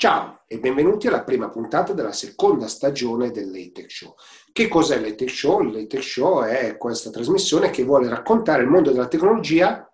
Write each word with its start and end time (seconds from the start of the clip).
Ciao 0.00 0.42
e 0.46 0.60
benvenuti 0.60 1.08
alla 1.08 1.24
prima 1.24 1.48
puntata 1.48 1.92
della 1.92 2.12
seconda 2.12 2.68
stagione 2.68 3.32
del 3.32 3.50
Show. 3.88 4.14
Che 4.52 4.68
cos'è 4.68 4.94
il 4.94 5.28
Show? 5.28 5.60
Il 5.60 6.02
Show 6.02 6.42
è 6.44 6.76
questa 6.76 7.10
trasmissione 7.10 7.70
che 7.70 7.82
vuole 7.82 8.08
raccontare 8.08 8.62
il 8.62 8.68
mondo 8.68 8.92
della 8.92 9.08
tecnologia 9.08 9.87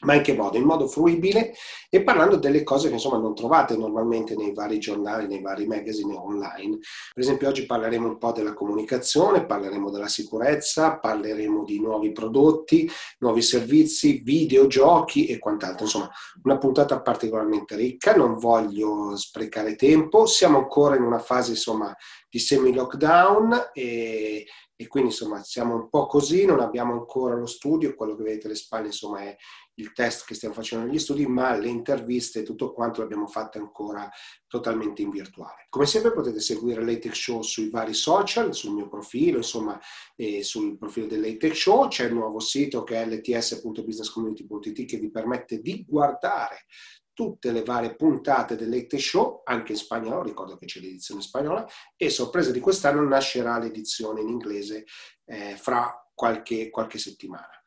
ma 0.00 0.14
in 0.14 0.22
che 0.22 0.34
modo? 0.34 0.56
In 0.56 0.64
modo 0.64 0.86
fruibile 0.86 1.54
e 1.90 2.02
parlando 2.02 2.36
delle 2.36 2.62
cose 2.62 2.88
che 2.88 2.94
insomma 2.94 3.18
non 3.18 3.34
trovate 3.34 3.76
normalmente 3.76 4.36
nei 4.36 4.52
vari 4.52 4.78
giornali, 4.78 5.26
nei 5.26 5.40
vari 5.40 5.66
magazine 5.66 6.14
online. 6.14 6.78
Per 6.78 7.22
esempio 7.22 7.48
oggi 7.48 7.66
parleremo 7.66 8.06
un 8.06 8.18
po' 8.18 8.32
della 8.32 8.54
comunicazione, 8.54 9.46
parleremo 9.46 9.90
della 9.90 10.08
sicurezza, 10.08 10.98
parleremo 10.98 11.64
di 11.64 11.80
nuovi 11.80 12.12
prodotti, 12.12 12.88
nuovi 13.18 13.42
servizi, 13.42 14.20
videogiochi 14.22 15.26
e 15.26 15.38
quant'altro. 15.38 15.84
Insomma, 15.84 16.10
una 16.42 16.58
puntata 16.58 17.00
particolarmente 17.00 17.74
ricca, 17.74 18.14
non 18.14 18.36
voglio 18.36 19.16
sprecare 19.16 19.74
tempo, 19.76 20.26
siamo 20.26 20.58
ancora 20.58 20.96
in 20.96 21.02
una 21.02 21.18
fase 21.18 21.50
insomma 21.52 21.94
di 22.28 22.38
semi-lockdown 22.38 23.70
e 23.72 24.44
e 24.80 24.86
quindi 24.86 25.10
insomma 25.10 25.42
siamo 25.42 25.74
un 25.74 25.88
po' 25.88 26.06
così, 26.06 26.44
non 26.44 26.60
abbiamo 26.60 26.92
ancora 26.92 27.34
lo 27.34 27.46
studio, 27.46 27.96
quello 27.96 28.14
che 28.14 28.22
vedete 28.22 28.46
alle 28.46 28.54
spalle 28.54 28.86
insomma 28.86 29.22
è 29.22 29.36
il 29.78 29.92
test 29.92 30.26
che 30.26 30.34
stiamo 30.34 30.54
facendo 30.54 30.86
negli 30.86 30.98
studi, 30.98 31.26
ma 31.26 31.56
le 31.56 31.68
interviste 31.68 32.40
e 32.40 32.42
tutto 32.42 32.72
quanto 32.72 33.00
l'abbiamo 33.00 33.26
fatte 33.26 33.58
ancora 33.58 34.08
totalmente 34.46 35.02
in 35.02 35.10
virtuale. 35.10 35.66
Come 35.68 35.86
sempre 35.86 36.12
potete 36.12 36.40
seguire 36.40 36.84
l'ATEC 36.84 37.14
Show 37.14 37.42
sui 37.42 37.70
vari 37.70 37.94
social, 37.94 38.54
sul 38.54 38.74
mio 38.74 38.88
profilo, 38.88 39.38
insomma, 39.38 39.78
e 40.16 40.42
sul 40.42 40.76
profilo 40.78 41.06
dell'ATEC 41.06 41.54
Show, 41.54 41.88
c'è 41.88 42.06
il 42.06 42.14
nuovo 42.14 42.40
sito 42.40 42.82
che 42.84 43.02
è 43.02 43.06
lts.businesscommunity.it 43.06 44.84
che 44.84 44.98
vi 44.98 45.10
permette 45.10 45.60
di 45.60 45.84
guardare 45.86 46.66
tutte 47.18 47.50
le 47.50 47.64
varie 47.64 47.96
puntate 47.96 48.54
dell'Ate 48.54 48.96
Show, 48.98 49.42
anche 49.44 49.72
in 49.72 49.78
spagnolo, 49.78 50.22
ricordo 50.22 50.56
che 50.56 50.66
c'è 50.66 50.78
l'edizione 50.78 51.20
spagnola, 51.20 51.66
e 51.96 52.10
sorpresa 52.10 52.52
di 52.52 52.60
quest'anno 52.60 53.02
nascerà 53.02 53.58
l'edizione 53.58 54.20
in 54.20 54.28
inglese 54.28 54.84
eh, 55.24 55.56
fra 55.56 55.92
qualche, 56.14 56.70
qualche 56.70 56.98
settimana. 56.98 57.57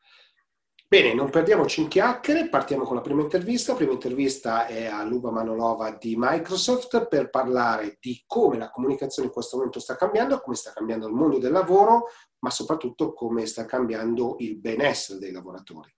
Bene, 0.92 1.14
non 1.14 1.30
perdiamoci 1.30 1.80
in 1.80 1.88
chiacchiere, 1.88 2.50
partiamo 2.50 2.84
con 2.84 2.96
la 2.96 3.00
prima 3.00 3.22
intervista. 3.22 3.72
La 3.72 3.78
prima 3.78 3.94
intervista 3.94 4.66
è 4.66 4.84
a 4.84 5.02
Luba 5.04 5.30
Manolova 5.30 5.90
di 5.92 6.16
Microsoft 6.18 7.06
per 7.08 7.30
parlare 7.30 7.96
di 7.98 8.22
come 8.26 8.58
la 8.58 8.68
comunicazione 8.68 9.28
in 9.28 9.32
questo 9.32 9.56
momento 9.56 9.80
sta 9.80 9.96
cambiando, 9.96 10.38
come 10.40 10.54
sta 10.54 10.70
cambiando 10.74 11.06
il 11.06 11.14
mondo 11.14 11.38
del 11.38 11.50
lavoro, 11.50 12.10
ma 12.40 12.50
soprattutto 12.50 13.14
come 13.14 13.46
sta 13.46 13.64
cambiando 13.64 14.36
il 14.40 14.58
benessere 14.58 15.18
dei 15.18 15.32
lavoratori. 15.32 15.90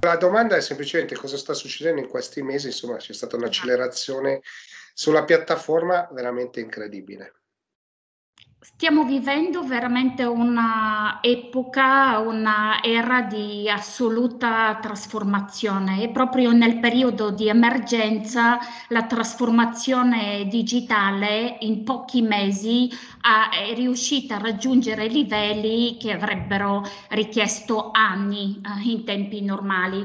La 0.00 0.16
domanda 0.16 0.56
è 0.56 0.62
semplicemente 0.62 1.16
cosa 1.16 1.36
sta 1.36 1.52
succedendo 1.52 2.00
in 2.00 2.08
questi 2.08 2.40
mesi, 2.40 2.68
insomma 2.68 2.96
c'è 2.96 3.12
stata 3.12 3.36
un'accelerazione 3.36 4.40
sulla 4.94 5.24
piattaforma 5.24 6.08
veramente 6.12 6.60
incredibile. 6.60 7.37
Stiamo 8.60 9.04
vivendo 9.04 9.62
veramente 9.62 10.24
un'epoca, 10.24 12.18
una 12.18 12.82
era 12.82 13.22
di 13.22 13.70
assoluta 13.70 14.76
trasformazione 14.82 16.02
e 16.02 16.08
proprio 16.08 16.50
nel 16.50 16.80
periodo 16.80 17.30
di 17.30 17.48
emergenza 17.48 18.58
la 18.88 19.04
trasformazione 19.04 20.48
digitale 20.48 21.58
in 21.60 21.84
pochi 21.84 22.20
mesi 22.20 22.90
ha, 23.20 23.50
è 23.50 23.74
riuscita 23.74 24.34
a 24.34 24.40
raggiungere 24.40 25.06
livelli 25.06 25.96
che 25.96 26.10
avrebbero 26.10 26.84
richiesto 27.10 27.90
anni 27.92 28.60
eh, 28.60 28.90
in 28.90 29.04
tempi 29.04 29.40
normali. 29.40 30.04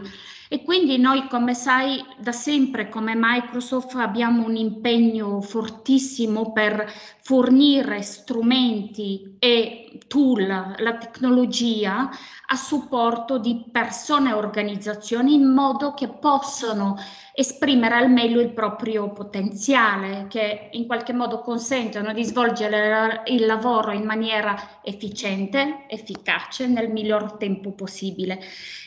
E 0.54 0.62
quindi 0.62 1.00
noi, 1.00 1.28
come 1.30 1.56
sai, 1.56 2.00
da 2.20 2.31
sempre 2.31 2.88
come 2.88 3.14
Microsoft 3.16 3.96
abbiamo 3.96 4.46
un 4.46 4.56
impegno 4.56 5.42
fortissimo 5.42 6.52
per 6.52 6.86
fornire 7.25 8.01
strumenti 8.01 9.38
e 9.39 9.97
tool, 10.07 10.45
la 10.45 10.97
tecnologia 10.97 12.09
a 12.47 12.56
supporto 12.57 13.38
di 13.38 13.63
persone 13.72 14.31
e 14.31 14.34
organizzazioni 14.34 15.33
in 15.33 15.45
modo 15.45 15.94
che 15.94 16.09
possano 16.09 16.97
esprimere 17.33 17.95
al 17.95 18.12
meglio 18.12 18.41
il 18.41 18.51
proprio 18.51 19.12
potenziale, 19.13 20.28
che 20.28 20.67
in 20.73 20.85
qualche 20.85 21.13
modo 21.13 21.39
consentono 21.39 22.12
di 22.12 22.25
svolgere 22.25 23.22
il 23.28 23.45
lavoro 23.45 23.91
in 23.91 24.03
maniera 24.03 24.81
efficiente, 24.83 25.85
efficace, 25.88 26.67
nel 26.67 26.91
miglior 26.91 27.38
tempo 27.38 27.72
possibile. 27.72 28.39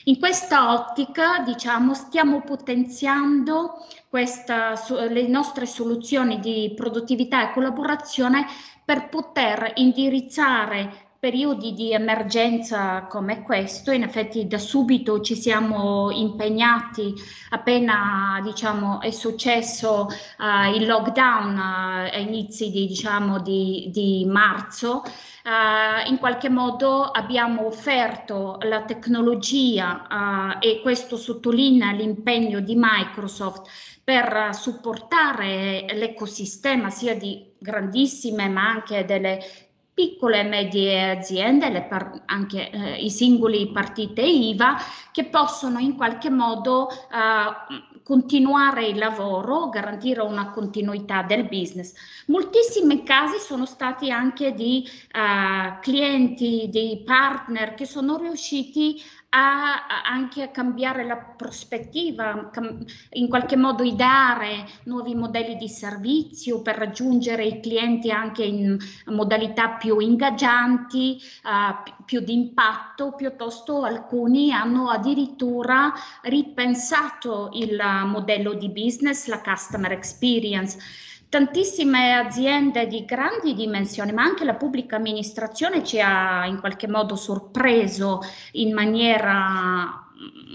In 0.04 0.18
questa 0.18 0.74
ottica, 0.74 1.38
diciamo, 1.38 1.94
stiamo 1.94 2.42
potenziando 2.42 3.84
questa, 4.16 4.72
le 5.10 5.28
nostre 5.28 5.66
soluzioni 5.66 6.40
di 6.40 6.72
produttività 6.74 7.42
e 7.42 7.52
collaborazione 7.52 8.46
per 8.82 9.10
poter 9.10 9.72
indirizzare 9.74 11.04
periodi 11.18 11.74
di 11.74 11.92
emergenza 11.92 13.06
come 13.10 13.42
questo, 13.42 13.90
in 13.90 14.04
effetti 14.04 14.46
da 14.46 14.56
subito 14.56 15.20
ci 15.20 15.34
siamo 15.34 16.10
impegnati 16.10 17.12
appena 17.50 18.40
diciamo, 18.42 19.02
è 19.02 19.10
successo 19.10 20.06
uh, 20.08 20.74
il 20.74 20.86
lockdown 20.86 21.56
uh, 21.56 22.14
a 22.14 22.18
inizi 22.18 22.70
di, 22.70 22.86
diciamo, 22.86 23.40
di, 23.40 23.90
di 23.92 24.24
marzo, 24.26 25.02
uh, 25.04 26.08
in 26.08 26.16
qualche 26.18 26.48
modo 26.48 27.02
abbiamo 27.02 27.66
offerto 27.66 28.56
la 28.62 28.82
tecnologia 28.82 30.58
e 30.58 30.80
questo 30.80 31.18
sottolinea 31.18 31.92
l'impegno 31.92 32.60
di 32.60 32.74
Microsoft 32.76 33.95
per 34.06 34.50
supportare 34.52 35.84
l'ecosistema 35.94 36.90
sia 36.90 37.16
di 37.16 37.44
grandissime 37.58 38.46
ma 38.46 38.68
anche 38.68 39.04
delle 39.04 39.40
piccole 39.92 40.40
e 40.40 40.42
medie 40.44 41.10
aziende, 41.10 41.88
anche 42.26 42.70
eh, 42.70 42.96
i 42.98 43.10
singoli 43.10 43.72
partite 43.72 44.22
IVA, 44.22 44.76
che 45.10 45.24
possono 45.24 45.80
in 45.80 45.96
qualche 45.96 46.30
modo 46.30 46.88
eh, 46.88 47.96
continuare 48.04 48.86
il 48.86 48.98
lavoro, 48.98 49.70
garantire 49.70 50.20
una 50.20 50.50
continuità 50.50 51.22
del 51.22 51.48
business. 51.48 51.94
Moltissimi 52.26 53.02
casi 53.02 53.38
sono 53.38 53.66
stati 53.66 54.12
anche 54.12 54.52
di 54.52 54.86
eh, 54.86 55.78
clienti, 55.80 56.68
di 56.70 57.02
partner 57.04 57.74
che 57.74 57.86
sono 57.86 58.18
riusciti 58.18 59.02
a, 59.02 59.15
anche 59.36 60.42
a 60.42 60.48
cambiare 60.48 61.04
la 61.04 61.16
prospettiva, 61.16 62.50
in 63.10 63.28
qualche 63.28 63.56
modo 63.56 63.82
ideare 63.82 64.66
nuovi 64.84 65.14
modelli 65.14 65.56
di 65.56 65.68
servizio 65.68 66.62
per 66.62 66.76
raggiungere 66.76 67.44
i 67.44 67.60
clienti 67.60 68.10
anche 68.10 68.44
in 68.44 68.78
modalità 69.06 69.70
più 69.70 69.98
ingaggianti, 69.98 71.20
uh, 71.44 71.92
più 72.04 72.20
di 72.20 72.32
impatto, 72.32 73.14
piuttosto 73.14 73.82
alcuni 73.82 74.52
hanno 74.52 74.88
addirittura 74.88 75.92
ripensato 76.22 77.50
il 77.52 77.78
modello 78.06 78.54
di 78.54 78.70
business, 78.70 79.26
la 79.26 79.42
customer 79.42 79.92
experience 79.92 80.78
tantissime 81.28 82.14
aziende 82.14 82.86
di 82.86 83.04
grandi 83.04 83.54
dimensioni, 83.54 84.12
ma 84.12 84.22
anche 84.22 84.44
la 84.44 84.54
pubblica 84.54 84.96
amministrazione 84.96 85.82
ci 85.84 86.00
ha 86.00 86.46
in 86.46 86.60
qualche 86.60 86.88
modo 86.88 87.16
sorpreso 87.16 88.20
in 88.52 88.72
maniera 88.72 90.02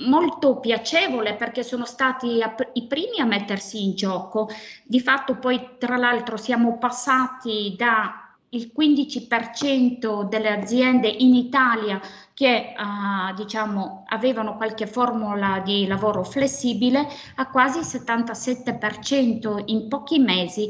molto 0.07 0.59
piacevole 0.59 1.35
perché 1.35 1.63
sono 1.63 1.85
stati 1.85 2.39
i 2.73 2.87
primi 2.87 3.19
a 3.19 3.25
mettersi 3.25 3.83
in 3.83 3.95
gioco. 3.95 4.49
Di 4.83 4.99
fatto 4.99 5.35
poi 5.35 5.77
tra 5.77 5.97
l'altro 5.97 6.37
siamo 6.37 6.77
passati 6.77 7.75
da 7.77 8.20
il 8.53 8.71
15% 8.77 10.27
delle 10.27 10.49
aziende 10.49 11.07
in 11.07 11.35
Italia 11.35 12.01
che 12.33 12.73
uh, 12.75 13.33
diciamo, 13.33 14.03
avevano 14.07 14.57
qualche 14.57 14.87
formula 14.87 15.59
di 15.59 15.87
lavoro 15.87 16.23
flessibile 16.23 17.07
a 17.35 17.49
quasi 17.49 17.79
il 17.79 17.85
77% 17.85 19.63
in 19.67 19.87
pochi 19.87 20.19
mesi 20.19 20.69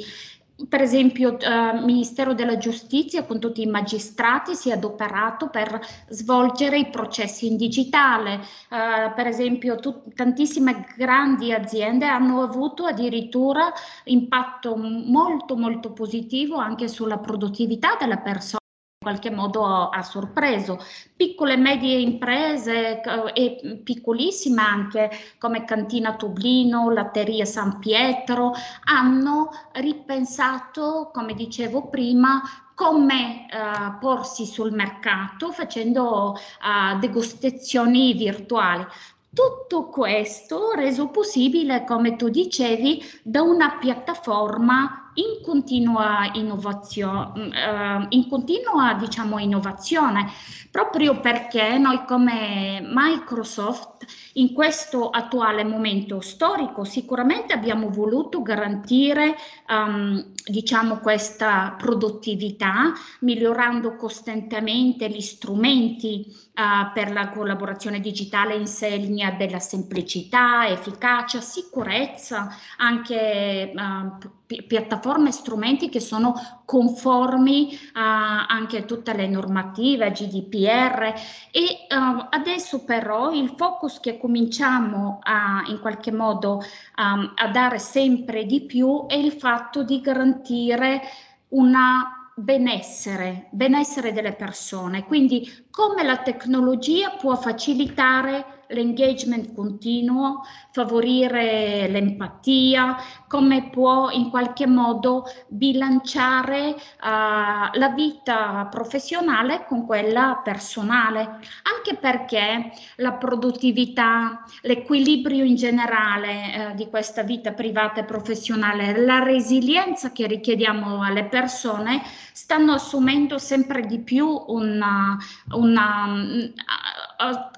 per 0.68 0.82
esempio 0.82 1.30
il 1.32 1.44
eh, 1.44 1.82
Ministero 1.84 2.34
della 2.34 2.58
Giustizia 2.58 3.24
con 3.24 3.40
tutti 3.40 3.62
i 3.62 3.66
magistrati 3.66 4.56
si 4.56 4.70
è 4.70 4.74
adoperato 4.74 5.50
per 5.50 5.80
svolgere 6.10 6.78
i 6.78 6.90
processi 6.90 7.48
in 7.48 7.58
digitale, 7.58 8.36
eh, 8.70 9.12
per 9.16 9.28
esempio 9.28 9.76
tut- 9.76 10.14
tantissime 10.14 10.86
grandi 10.96 11.54
aziende 11.54 12.06
hanno 12.06 12.42
avuto 12.42 12.86
addirittura 12.86 13.72
impatto 14.06 14.76
molto 14.76 15.56
molto 15.56 15.92
positivo 15.92 16.58
anche 16.58 16.88
sulla 16.88 17.18
produttività 17.18 17.96
della 18.00 18.18
persona 18.18 18.61
qualche 19.04 19.32
modo 19.32 19.66
ha 19.66 20.04
sorpreso. 20.04 20.78
Piccole 21.16 21.54
e 21.54 21.58
medie 21.58 21.98
imprese 21.98 23.02
eh, 23.02 23.32
e 23.34 23.82
piccolissime 23.84 24.62
anche 24.62 25.10
come 25.40 25.66
Cantina 25.66 26.16
Toblino, 26.16 26.92
Latteria 26.92 27.46
San 27.46 27.80
Pietro 27.80 28.52
hanno 28.84 29.50
ripensato, 29.72 31.10
come 31.12 31.34
dicevo 31.34 31.88
prima, 31.88 32.44
come 32.76 33.48
uh, 33.52 33.98
porsi 33.98 34.46
sul 34.46 34.72
mercato 34.72 35.52
facendo 35.52 36.34
uh, 36.34 37.00
degustazioni 37.00 38.14
virtuali 38.14 38.86
Tutto 39.34 39.88
questo 39.88 40.74
reso 40.74 41.08
possibile, 41.08 41.86
come 41.86 42.16
tu 42.18 42.30
dicevi, 42.30 43.02
da 43.24 43.42
una 43.42 43.78
piattaforma 43.80 45.11
in 45.16 45.42
continua 45.44 46.30
innovazione, 46.34 47.50
eh, 47.54 48.06
in 48.10 48.28
continua 48.30 48.94
diciamo, 48.94 49.40
innovazione, 49.40 50.30
proprio 50.72 51.20
perché 51.20 51.78
noi 51.78 52.06
come 52.06 52.82
Microsoft 52.82 54.06
in 54.34 54.54
questo 54.54 55.10
attuale 55.10 55.66
momento 55.66 56.22
storico 56.22 56.86
sicuramente 56.86 57.54
abbiamo 57.54 57.90
voluto 57.90 58.42
garantire 58.42 59.36
um, 59.68 60.32
diciamo, 60.46 61.00
questa 61.00 61.76
produttività, 61.78 62.94
migliorando 63.20 63.96
costantemente 63.96 65.10
gli 65.10 65.20
strumenti 65.20 66.26
uh, 66.28 66.92
per 66.94 67.12
la 67.12 67.30
collaborazione 67.30 68.00
digitale 68.00 68.56
in 68.56 68.68
segna 68.68 69.32
della 69.32 69.60
semplicità, 69.60 70.68
efficacia, 70.68 71.42
sicurezza, 71.42 72.56
anche 72.78 73.74
uh, 73.76 74.30
piattaforme 74.46 75.01
e 75.28 75.32
strumenti 75.32 75.90
che 75.90 76.00
sono 76.00 76.62
conformi 76.66 77.78
a 77.94 78.46
anche 78.46 78.86
tutte 78.86 79.14
le 79.14 79.28
normative 79.28 80.12
GDPR 80.12 81.14
e 81.52 81.88
uh, 81.90 82.28
adesso 82.30 82.84
però 82.84 83.32
il 83.32 83.54
focus 83.58 84.00
che 84.00 84.18
cominciamo 84.18 85.20
a 85.24 85.64
in 85.68 85.80
qualche 85.80 86.12
modo 86.12 86.64
um, 86.98 87.34
a 87.36 87.48
dare 87.48 87.80
sempre 87.80 88.46
di 88.46 88.62
più 88.62 89.06
è 89.08 89.16
il 89.16 89.34
fatto 89.34 89.84
di 89.84 90.00
garantire 90.02 91.02
una 91.50 92.22
benessere, 92.36 93.48
benessere 93.52 94.14
delle 94.14 94.34
persone, 94.34 95.06
quindi 95.06 95.66
come 95.70 96.04
la 96.04 96.18
tecnologia 96.18 97.12
può 97.12 97.36
facilitare 97.36 98.61
l'engagement 98.72 99.54
continuo, 99.54 100.42
favorire 100.72 101.88
l'empatia, 101.88 102.98
come 103.28 103.70
può 103.70 104.10
in 104.10 104.30
qualche 104.30 104.68
modo 104.68 105.26
bilanciare 105.48 106.70
uh, 106.70 107.78
la 107.78 107.94
vita 107.96 108.68
professionale 108.70 109.66
con 109.68 109.86
quella 109.86 110.42
personale, 110.44 111.20
anche 111.64 111.96
perché 112.00 112.72
la 112.98 113.14
produttività, 113.14 114.44
l'equilibrio 114.62 115.44
in 115.44 115.56
generale 115.56 116.72
uh, 116.72 116.76
di 116.76 116.88
questa 116.90 117.24
vita 117.24 117.52
privata 117.52 118.02
e 118.02 118.06
professionale, 118.06 118.98
la 119.06 119.20
resilienza 119.20 120.12
che 120.12 120.28
richiediamo 120.28 121.04
alle 121.04 121.26
persone 121.26 122.02
stanno 122.32 122.74
assumendo 122.74 123.38
sempre 123.38 123.86
di 123.86 124.00
più 124.00 124.28
una, 124.48 125.18
una, 125.52 126.06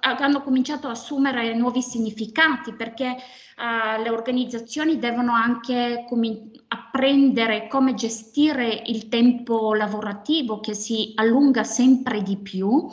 hanno 0.02 0.42
cominciato 0.42 0.88
a 0.88 0.92
assumere 0.92 1.54
nuovi 1.54 1.82
significati 1.82 2.74
perché 2.74 3.08
uh, 3.08 4.02
le 4.02 4.10
organizzazioni 4.10 4.98
devono 5.00 5.34
anche 5.34 6.06
apprendere 6.68 7.68
come 7.68 7.94
gestire 7.94 8.84
il 8.88 9.08
tempo 9.08 9.74
lavorativo 9.74 10.60
che 10.60 10.74
si 10.74 11.14
allunga 11.16 11.64
sempre 11.64 12.22
di 12.22 12.38
più 12.38 12.88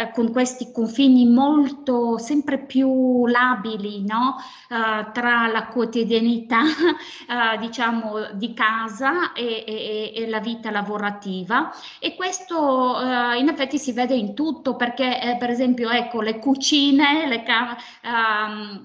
eh, 0.00 0.10
con 0.12 0.32
questi 0.32 0.72
confini 0.72 1.26
molto 1.26 2.16
sempre 2.16 2.58
più 2.58 3.26
labili 3.26 4.02
no? 4.06 4.36
uh, 4.70 5.12
tra 5.12 5.46
la 5.46 5.66
quotidianità 5.66 6.60
uh, 6.60 7.58
diciamo 7.60 8.30
di 8.32 8.54
casa 8.54 9.32
e, 9.34 9.64
e, 9.66 10.12
e, 10.14 10.28
la 10.28 10.40
vita 10.40 10.70
lavorativa 10.70 11.70
e 11.98 12.14
questo 12.14 12.96
uh, 12.96 13.36
in 13.38 13.48
effetti 13.48 13.78
si 13.78 13.92
vede 13.92 14.14
in 14.14 14.34
tutto 14.34 14.74
perché 14.74 15.20
eh, 15.20 15.36
per 15.36 15.50
esempio 15.50 15.90
ecco 15.90 16.22
le 16.22 16.38
cucine 16.38 17.26
le, 17.26 17.42
ca- 17.42 17.76
um, 18.04 18.82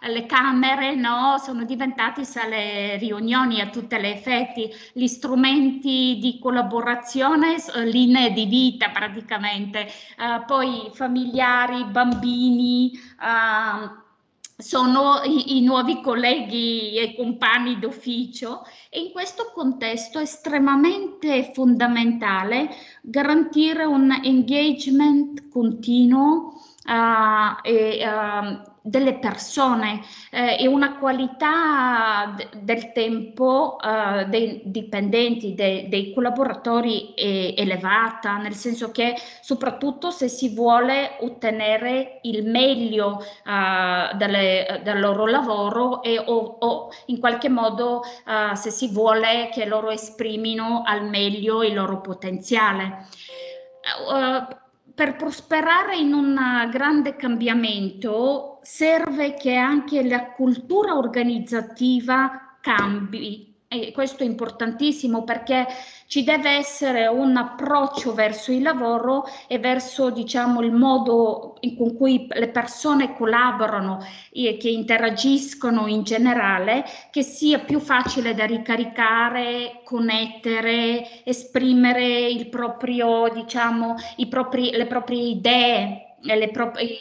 le 0.00 0.26
camere 0.26 0.94
no? 0.96 1.38
sono 1.38 1.64
diventate 1.64 2.24
sale 2.24 2.96
riunioni 2.98 3.60
a 3.60 3.68
tutti 3.68 3.96
gli 3.96 4.06
effetti 4.06 4.70
gli 4.92 5.06
strumenti 5.06 6.18
di 6.20 6.38
collaborazione 6.40 7.56
linee 7.84 8.32
di 8.32 8.44
vita 8.44 8.90
praticamente 8.90 9.88
uh, 10.26 10.44
poi 10.44 10.90
familiari, 10.92 11.84
bambini, 11.84 12.92
uh, 13.20 14.04
sono 14.58 15.20
i, 15.24 15.58
i, 15.58 15.62
nuovi 15.62 16.00
colleghi 16.00 16.96
e 16.96 17.14
compagni 17.14 17.78
d'ufficio 17.78 18.62
e 18.88 19.00
in 19.00 19.12
questo 19.12 19.52
contesto 19.52 20.18
è 20.18 20.22
estremamente 20.22 21.50
fondamentale 21.52 22.70
garantire 23.02 23.84
un 23.84 24.10
engagement 24.22 25.48
continuo 25.50 26.54
uh, 26.86 27.60
e 27.62 28.02
uh, 28.02 28.74
delle 28.86 29.18
persone 29.18 30.00
eh, 30.30 30.56
e 30.60 30.66
una 30.68 30.96
qualità 30.96 32.34
d- 32.36 32.60
del 32.60 32.92
tempo 32.92 33.78
eh, 33.80 34.26
dei 34.26 34.62
dipendenti, 34.64 35.54
de- 35.54 35.88
dei 35.88 36.14
collaboratori 36.14 37.12
è 37.14 37.54
elevata, 37.56 38.36
nel 38.36 38.54
senso 38.54 38.92
che 38.92 39.16
soprattutto 39.42 40.10
se 40.10 40.28
si 40.28 40.54
vuole 40.54 41.16
ottenere 41.20 42.20
il 42.22 42.48
meglio 42.48 43.20
eh, 43.20 44.14
dalle, 44.16 44.80
dal 44.84 45.00
loro 45.00 45.26
lavoro 45.26 46.02
e 46.02 46.18
o, 46.18 46.56
o 46.60 46.90
in 47.06 47.18
qualche 47.18 47.48
modo 47.48 48.02
eh, 48.04 48.54
se 48.54 48.70
si 48.70 48.92
vuole 48.92 49.50
che 49.52 49.64
loro 49.66 49.90
esprimino 49.90 50.82
al 50.86 51.08
meglio 51.08 51.64
il 51.64 51.74
loro 51.74 52.00
potenziale. 52.00 53.06
Uh, 54.08 54.44
per 54.96 55.14
prosperare 55.14 55.98
in 55.98 56.14
un 56.14 56.40
grande 56.72 57.16
cambiamento 57.16 58.60
serve 58.62 59.34
che 59.34 59.54
anche 59.54 60.02
la 60.08 60.32
cultura 60.32 60.96
organizzativa 60.96 62.56
cambi 62.62 63.55
e 63.82 63.92
questo 63.92 64.22
è 64.22 64.26
importantissimo 64.26 65.24
perché 65.24 65.66
ci 66.06 66.22
deve 66.22 66.50
essere 66.50 67.06
un 67.08 67.36
approccio 67.36 68.14
verso 68.14 68.52
il 68.52 68.62
lavoro 68.62 69.24
e 69.48 69.58
verso 69.58 70.10
diciamo 70.10 70.62
il 70.62 70.72
modo 70.72 71.58
con 71.76 71.96
cui 71.96 72.26
le 72.30 72.48
persone 72.48 73.14
collaborano 73.14 73.98
e 74.32 74.56
che 74.56 74.68
interagiscono 74.68 75.86
in 75.88 76.04
generale 76.04 76.84
che 77.10 77.22
sia 77.22 77.58
più 77.58 77.80
facile 77.80 78.34
da 78.34 78.44
ricaricare, 78.44 79.80
connettere, 79.84 81.24
esprimere 81.24 82.46
proprio 82.50 83.28
diciamo 83.32 83.96
propri, 84.28 84.70
le 84.70 84.86
proprie 84.86 85.22
idee 85.22 86.05
le 86.22 86.50
proprie, 86.50 86.98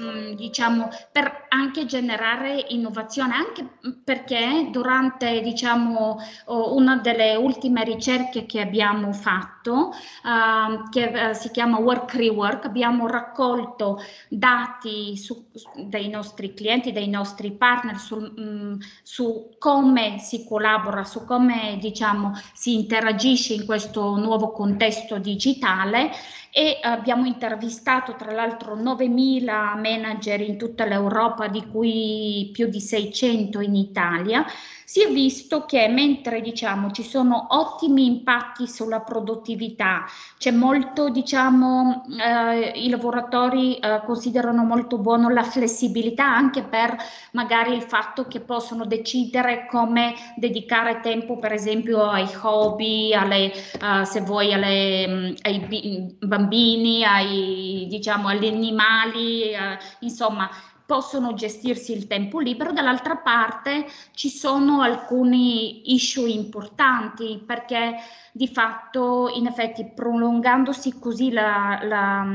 mm, 0.00 0.32
diciamo, 0.34 0.88
per 1.10 1.46
anche 1.48 1.86
generare 1.86 2.66
innovazione, 2.68 3.34
anche 3.34 3.78
perché 4.04 4.68
durante 4.70 5.40
diciamo, 5.40 6.18
una 6.46 6.96
delle 6.96 7.36
ultime 7.36 7.84
ricerche 7.84 8.46
che 8.46 8.60
abbiamo 8.60 9.12
fatto, 9.12 9.92
uh, 10.24 10.88
che 10.90 11.04
uh, 11.06 11.32
si 11.32 11.50
chiama 11.50 11.78
Work 11.78 12.14
Rework, 12.14 12.64
abbiamo 12.66 13.06
raccolto 13.06 14.00
dati 14.28 15.16
su, 15.16 15.50
dei 15.86 16.08
nostri 16.08 16.54
clienti, 16.54 16.92
dei 16.92 17.08
nostri 17.08 17.52
partner 17.52 17.98
su, 17.98 18.16
um, 18.16 18.78
su 19.02 19.54
come 19.58 20.18
si 20.18 20.44
collabora, 20.46 21.04
su 21.04 21.24
come 21.24 21.78
diciamo, 21.80 22.32
si 22.52 22.74
interagisce 22.74 23.54
in 23.54 23.64
questo 23.64 24.16
nuovo 24.16 24.50
contesto 24.50 25.18
digitale 25.18 26.10
e 26.56 26.78
abbiamo 26.82 27.26
intervistato 27.26 28.14
tra 28.14 28.32
l'altro 28.34 28.76
9.000 28.76 29.44
manager 29.80 30.40
in 30.40 30.58
tutta 30.58 30.84
l'Europa, 30.84 31.48
di 31.48 31.66
cui 31.66 32.50
più 32.52 32.68
di 32.68 32.80
600 32.80 33.60
in 33.60 33.74
Italia 33.74 34.44
si 34.84 35.02
è 35.02 35.10
visto 35.10 35.64
che 35.64 35.88
mentre 35.88 36.40
diciamo 36.40 36.90
ci 36.90 37.02
sono 37.02 37.46
ottimi 37.50 38.06
impatti 38.06 38.66
sulla 38.66 39.00
produttività, 39.00 40.04
c'è 40.38 40.50
molto 40.50 41.08
diciamo 41.08 42.04
eh, 42.20 42.72
i 42.76 42.88
lavoratori 42.88 43.76
eh, 43.76 44.02
considerano 44.04 44.64
molto 44.64 44.98
buono 44.98 45.28
la 45.28 45.42
flessibilità 45.42 46.24
anche 46.24 46.62
per 46.62 46.96
magari 47.32 47.74
il 47.74 47.82
fatto 47.82 48.26
che 48.26 48.40
possono 48.40 48.84
decidere 48.84 49.66
come 49.66 50.14
dedicare 50.36 51.00
tempo 51.00 51.38
per 51.38 51.52
esempio 51.52 52.02
ai 52.02 52.28
hobby, 52.42 53.12
alle, 53.12 53.52
uh, 53.80 54.04
se 54.04 54.20
vuoi 54.20 54.52
alle, 54.52 55.06
mm, 55.08 55.34
ai 55.42 56.16
bambini, 56.20 57.04
ai, 57.04 57.86
diciamo, 57.88 58.28
agli 58.28 58.46
animali, 58.46 59.52
uh, 59.52 60.04
insomma 60.04 60.48
possono 60.86 61.34
gestirsi 61.34 61.92
il 61.92 62.06
tempo 62.06 62.40
libero, 62.40 62.72
dall'altra 62.72 63.16
parte 63.16 63.86
ci 64.12 64.28
sono 64.28 64.82
alcuni 64.82 65.94
issue 65.94 66.28
importanti 66.28 67.42
perché 67.44 67.96
di 68.32 68.48
fatto 68.48 69.30
in 69.32 69.46
effetti 69.46 69.92
prolungandosi 69.94 70.98
così 70.98 71.30
la, 71.30 71.78
la, 71.84 72.26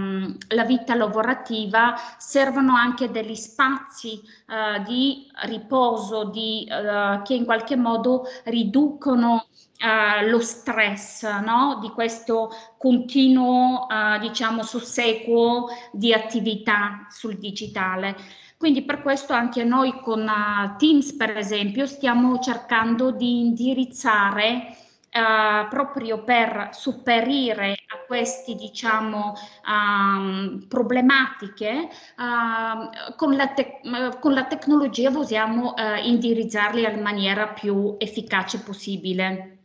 la 0.48 0.64
vita 0.64 0.96
lavorativa 0.96 1.94
servono 2.18 2.74
anche 2.74 3.12
degli 3.12 3.36
spazi 3.36 4.22
uh, 4.48 4.82
di 4.84 5.30
riposo 5.44 6.24
di, 6.24 6.68
uh, 6.70 7.22
che 7.22 7.34
in 7.34 7.46
qualche 7.46 7.76
modo 7.76 8.24
riducono 8.46 9.49
uh, 9.80 10.28
lo 10.30 10.40
stress 10.40 11.24
no? 11.42 11.80
di 11.82 11.90
questo 11.90 12.50
continuo, 12.78 13.88
uh, 13.88 14.20
diciamo, 14.20 14.64
susseguo 14.64 15.68
di 15.92 16.14
attività 16.14 17.08
sul 17.10 17.38
digitale. 17.38 18.16
Quindi 18.58 18.84
per 18.84 19.02
questo 19.02 19.34
anche 19.34 19.64
noi 19.64 20.00
con 20.02 20.22
uh, 20.22 20.76
Teams, 20.78 21.14
per 21.14 21.38
esempio, 21.38 21.86
stiamo 21.86 22.40
cercando 22.40 23.12
di 23.12 23.40
indirizzare 23.40 24.76
proprio 25.12 26.24
per 26.24 26.70
superare 26.72 27.72
a 27.72 28.06
queste 28.06 28.54
diciamo 28.54 29.34
um, 29.68 30.64
problematiche 30.68 31.90
uh, 32.16 33.16
con, 33.16 33.36
la 33.36 33.48
te- 33.48 33.82
con, 34.20 34.34
la 34.34 34.46
tecnologia 34.46 35.10
possiamo 35.10 35.74
uh, 35.74 36.06
indirizzarli 36.06 36.84
in 36.84 37.02
maniera 37.02 37.48
più 37.48 37.96
efficace 37.98 38.60
possibile 38.60 39.59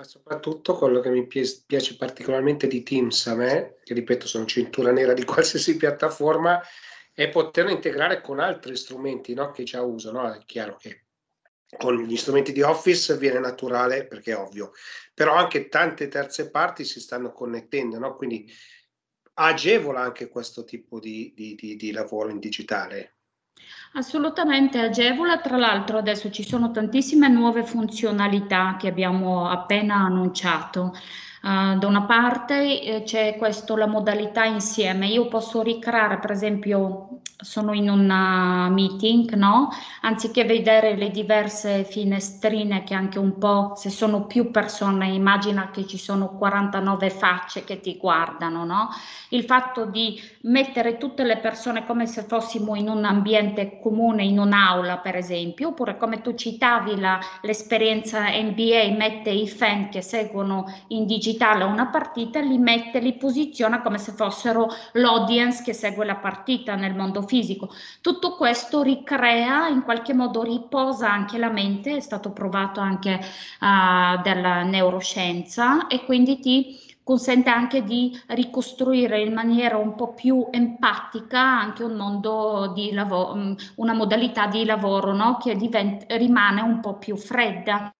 ma 0.00 0.06
soprattutto 0.06 0.78
quello 0.78 1.00
che 1.00 1.10
mi 1.10 1.26
piace 1.26 1.96
particolarmente 1.98 2.66
di 2.66 2.82
Teams 2.82 3.26
a 3.26 3.34
me 3.34 3.76
che 3.84 3.92
ripeto 3.92 4.26
sono 4.26 4.46
cintura 4.46 4.92
nera 4.92 5.12
di 5.12 5.24
qualsiasi 5.26 5.76
piattaforma 5.76 6.58
è 7.12 7.28
poterlo 7.28 7.70
integrare 7.70 8.22
con 8.22 8.40
altri 8.40 8.76
strumenti 8.76 9.34
no? 9.34 9.50
che 9.50 9.62
già 9.64 9.82
uso 9.82 10.10
no? 10.10 10.32
è 10.32 10.42
chiaro 10.46 10.76
che 10.76 11.04
con 11.76 12.02
gli 12.02 12.16
strumenti 12.16 12.52
di 12.52 12.62
Office 12.62 13.18
viene 13.18 13.38
naturale 13.38 14.06
perché 14.06 14.32
è 14.32 14.36
ovvio, 14.36 14.72
però 15.14 15.34
anche 15.34 15.68
tante 15.68 16.08
terze 16.08 16.50
parti 16.50 16.82
si 16.84 16.98
stanno 16.98 17.30
connettendo, 17.30 17.96
no? 17.98 18.16
quindi 18.16 18.50
agevola 19.34 20.00
anche 20.00 20.28
questo 20.28 20.64
tipo 20.64 20.98
di, 20.98 21.32
di, 21.36 21.54
di, 21.54 21.76
di 21.76 21.92
lavoro 21.92 22.30
in 22.30 22.40
digitale. 22.40 23.18
Assolutamente 23.92 24.78
agevola, 24.80 25.38
tra 25.40 25.56
l'altro 25.56 25.98
adesso 25.98 26.30
ci 26.30 26.42
sono 26.44 26.70
tantissime 26.72 27.28
nuove 27.28 27.64
funzionalità 27.64 28.76
che 28.76 28.88
abbiamo 28.88 29.48
appena 29.48 29.94
annunciato. 29.96 30.92
Uh, 31.42 31.78
da 31.78 31.86
una 31.86 32.02
parte 32.02 32.82
eh, 32.82 33.02
c'è 33.02 33.36
questo, 33.36 33.76
la 33.76 33.86
modalità 33.86 34.44
insieme, 34.44 35.06
io 35.06 35.26
posso 35.28 35.62
ricreare 35.62 36.18
per 36.18 36.30
esempio 36.32 37.20
sono 37.40 37.72
in 37.72 37.88
un 37.88 38.06
meeting, 38.72 39.32
no? 39.34 39.70
Anziché 40.02 40.44
vedere 40.44 40.96
le 40.96 41.10
diverse 41.10 41.84
finestrine 41.84 42.84
che 42.84 42.94
anche 42.94 43.18
un 43.18 43.38
po', 43.38 43.72
se 43.76 43.90
sono 43.90 44.26
più 44.26 44.50
persone, 44.50 45.08
immagina 45.08 45.70
che 45.70 45.86
ci 45.86 45.98
sono 45.98 46.36
49 46.36 47.10
facce 47.10 47.64
che 47.64 47.80
ti 47.80 47.96
guardano, 47.96 48.64
no? 48.64 48.88
Il 49.30 49.44
fatto 49.44 49.86
di 49.86 50.20
mettere 50.42 50.98
tutte 50.98 51.24
le 51.24 51.38
persone 51.38 51.86
come 51.86 52.06
se 52.06 52.22
fossimo 52.22 52.74
in 52.74 52.88
un 52.88 53.04
ambiente 53.04 53.78
comune, 53.80 54.24
in 54.24 54.38
un'aula 54.38 54.98
per 54.98 55.16
esempio, 55.16 55.68
oppure 55.68 55.96
come 55.96 56.20
tu 56.20 56.34
citavi 56.34 56.98
la, 56.98 57.18
l'esperienza 57.42 58.28
NBA, 58.28 58.94
mette 58.96 59.30
i 59.30 59.48
fan 59.48 59.88
che 59.88 60.02
seguono 60.02 60.64
in 60.88 61.06
digitale 61.06 61.29
una 61.38 61.86
partita, 61.86 62.40
li 62.40 62.58
mette, 62.58 62.98
li 63.00 63.16
posiziona 63.16 63.82
come 63.82 63.98
se 63.98 64.12
fossero 64.12 64.68
l'audience 64.92 65.62
che 65.62 65.72
segue 65.72 66.04
la 66.04 66.16
partita 66.16 66.74
nel 66.74 66.94
mondo 66.94 67.22
fisico. 67.22 67.70
Tutto 68.00 68.36
questo 68.36 68.82
ricrea, 68.82 69.68
in 69.68 69.82
qualche 69.82 70.14
modo 70.14 70.42
riposa 70.42 71.10
anche 71.10 71.38
la 71.38 71.50
mente, 71.50 71.96
è 71.96 72.00
stato 72.00 72.32
provato 72.32 72.80
anche 72.80 73.14
uh, 73.14 74.22
dalla 74.22 74.62
neuroscienza 74.62 75.86
e 75.86 76.04
quindi 76.04 76.38
ti 76.40 76.88
consente 77.02 77.50
anche 77.50 77.82
di 77.82 78.16
ricostruire 78.28 79.20
in 79.20 79.32
maniera 79.32 79.76
un 79.76 79.94
po' 79.96 80.14
più 80.14 80.46
empatica 80.50 81.40
anche 81.40 81.82
un 81.82 81.96
mondo 81.96 82.72
di 82.74 82.92
lavoro, 82.92 83.56
una 83.76 83.94
modalità 83.94 84.46
di 84.46 84.64
lavoro 84.64 85.12
no? 85.12 85.36
che 85.38 85.56
rimane 86.08 86.60
un 86.60 86.80
po' 86.80 86.98
più 86.98 87.16
fredda. 87.16 87.92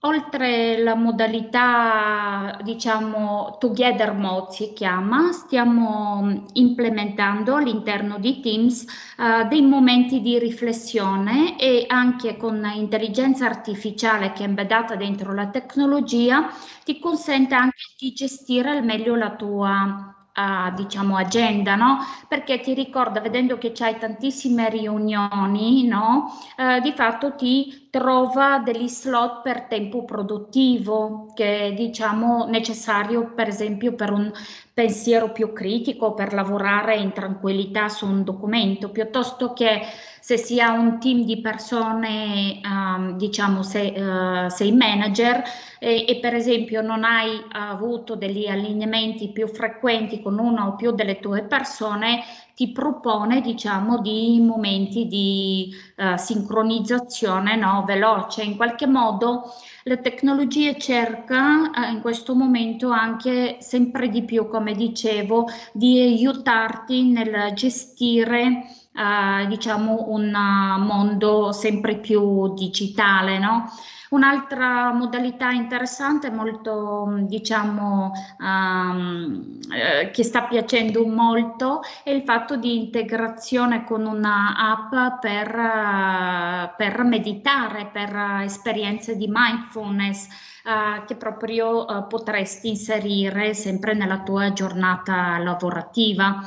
Oltre 0.00 0.78
la 0.82 0.94
modalità, 0.94 2.58
diciamo, 2.62 3.56
Together 3.58 4.12
Mode 4.12 4.52
si 4.52 4.72
chiama, 4.72 5.32
stiamo 5.32 6.44
implementando 6.52 7.56
all'interno 7.56 8.18
di 8.18 8.40
Teams 8.40 8.84
uh, 9.18 9.48
dei 9.48 9.62
momenti 9.62 10.20
di 10.20 10.38
riflessione 10.38 11.58
e 11.58 11.86
anche 11.88 12.36
con 12.36 12.62
intelligenza 12.74 13.46
artificiale 13.46 14.32
che 14.32 14.44
è 14.44 14.46
embeddata 14.46 14.94
dentro 14.96 15.34
la 15.34 15.48
tecnologia 15.48 16.50
ti 16.84 16.98
consente 17.00 17.54
anche 17.54 17.82
di 17.98 18.12
gestire 18.12 18.70
al 18.70 18.84
meglio 18.84 19.16
la 19.16 19.34
tua 19.34 20.15
uh, 20.36 20.74
diciamo 20.74 21.16
agenda, 21.16 21.74
no? 21.74 21.98
Perché 22.28 22.60
ti 22.60 22.74
ricorda, 22.74 23.20
vedendo 23.20 23.58
che 23.58 23.72
c'hai 23.72 23.98
tantissime 23.98 24.68
riunioni, 24.68 25.86
no? 25.86 26.32
Uh, 26.56 26.80
di 26.80 26.92
fatto 26.92 27.34
ti 27.34 27.88
trova 27.90 28.58
degli 28.58 28.88
slot 28.88 29.42
per 29.42 29.62
tempo 29.62 30.04
produttivo 30.04 31.32
che 31.34 31.68
è 31.68 31.72
diciamo 31.72 32.44
necessario 32.46 33.32
per 33.32 33.48
esempio 33.48 33.94
per 33.94 34.12
un 34.12 34.30
pensiero 34.74 35.32
più 35.32 35.54
critico, 35.54 36.12
per 36.12 36.34
lavorare 36.34 36.96
in 36.96 37.12
tranquillità 37.12 37.88
su 37.88 38.04
un 38.04 38.22
documento, 38.22 38.90
piuttosto 38.90 39.54
che 39.54 39.80
se 40.26 40.38
si 40.38 40.60
ha 40.60 40.72
un 40.72 40.98
team 40.98 41.22
di 41.22 41.40
persone, 41.40 42.60
um, 42.64 43.16
diciamo 43.16 43.62
se, 43.62 43.94
uh, 43.96 44.48
sei 44.48 44.72
manager 44.72 45.40
e, 45.78 46.04
e, 46.08 46.18
per 46.18 46.34
esempio 46.34 46.82
non 46.82 47.04
hai 47.04 47.40
avuto 47.52 48.16
degli 48.16 48.48
allineamenti 48.48 49.28
più 49.28 49.46
frequenti 49.46 50.20
con 50.20 50.40
una 50.40 50.66
o 50.66 50.74
più 50.74 50.90
delle 50.90 51.20
tue 51.20 51.44
persone, 51.44 52.24
ti 52.56 52.72
propone 52.72 53.40
diciamo 53.40 54.00
di 54.00 54.40
momenti 54.40 55.06
di 55.06 55.72
uh, 55.98 56.16
sincronizzazione 56.16 57.54
no, 57.54 57.84
veloce. 57.86 58.42
In 58.42 58.56
qualche 58.56 58.88
modo 58.88 59.52
la 59.88 59.98
tecnologia 59.98 60.74
cerca 60.74 61.70
uh, 61.70 61.92
in 61.92 62.00
questo 62.00 62.34
momento 62.34 62.90
anche 62.90 63.58
sempre 63.60 64.08
di 64.08 64.24
più, 64.24 64.48
come 64.48 64.74
dicevo, 64.74 65.48
di 65.72 66.00
aiutarti 66.00 67.04
nel 67.04 67.52
gestire 67.54 68.66
uh, 68.94 69.46
diciamo 69.46 70.06
un 70.08 70.32
mondo 70.80 71.52
sempre 71.52 71.98
più 71.98 72.52
digitale, 72.54 73.38
no? 73.38 73.70
Un'altra 74.16 74.92
modalità 74.94 75.50
interessante, 75.50 76.30
molto 76.30 77.06
diciamo 77.18 78.12
um, 78.38 79.58
eh, 79.70 80.10
che 80.10 80.24
sta 80.24 80.44
piacendo 80.44 81.06
molto, 81.06 81.82
è 82.02 82.08
il 82.08 82.22
fatto 82.22 82.56
di 82.56 82.78
integrazione 82.78 83.84
con 83.84 84.06
una 84.06 84.54
app 84.56 85.20
per, 85.20 85.54
uh, 85.54 86.74
per 86.78 87.02
meditare, 87.04 87.90
per 87.92 88.40
esperienze 88.42 89.16
di 89.16 89.28
mindfulness. 89.30 90.28
Uh, 90.66 91.04
che 91.04 91.14
proprio 91.14 91.84
uh, 91.84 92.08
potresti 92.08 92.66
inserire 92.70 93.54
sempre 93.54 93.94
nella 93.94 94.24
tua 94.24 94.52
giornata 94.52 95.38
lavorativa 95.38 96.40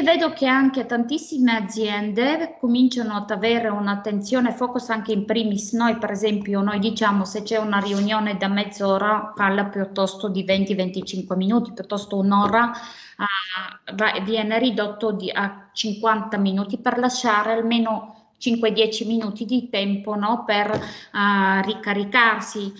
e 0.00 0.02
vedo 0.02 0.32
che 0.32 0.46
anche 0.46 0.86
tantissime 0.86 1.54
aziende 1.54 2.56
cominciano 2.58 3.16
ad 3.16 3.30
avere 3.30 3.68
un'attenzione 3.68 4.54
focus 4.54 4.88
anche 4.88 5.12
in 5.12 5.26
primis. 5.26 5.74
Noi 5.74 5.98
per 5.98 6.10
esempio, 6.10 6.62
noi 6.62 6.78
diciamo 6.78 7.26
se 7.26 7.42
c'è 7.42 7.58
una 7.58 7.80
riunione 7.80 8.38
da 8.38 8.48
mezz'ora 8.48 9.34
parla 9.36 9.66
piuttosto 9.66 10.28
di 10.28 10.42
20-25 10.42 11.36
minuti, 11.36 11.74
piuttosto 11.74 12.16
un'ora 12.16 12.72
uh, 13.18 14.24
viene 14.24 14.58
ridotto 14.58 15.12
di, 15.12 15.30
a 15.30 15.68
50 15.70 16.38
minuti 16.38 16.78
per 16.78 16.98
lasciare 16.98 17.52
almeno 17.52 18.19
5-10 18.40 19.06
minuti 19.06 19.44
di 19.44 19.68
tempo 19.68 20.14
no, 20.14 20.44
per 20.46 20.70
uh, 20.70 21.64
ricaricarsi. 21.64 22.72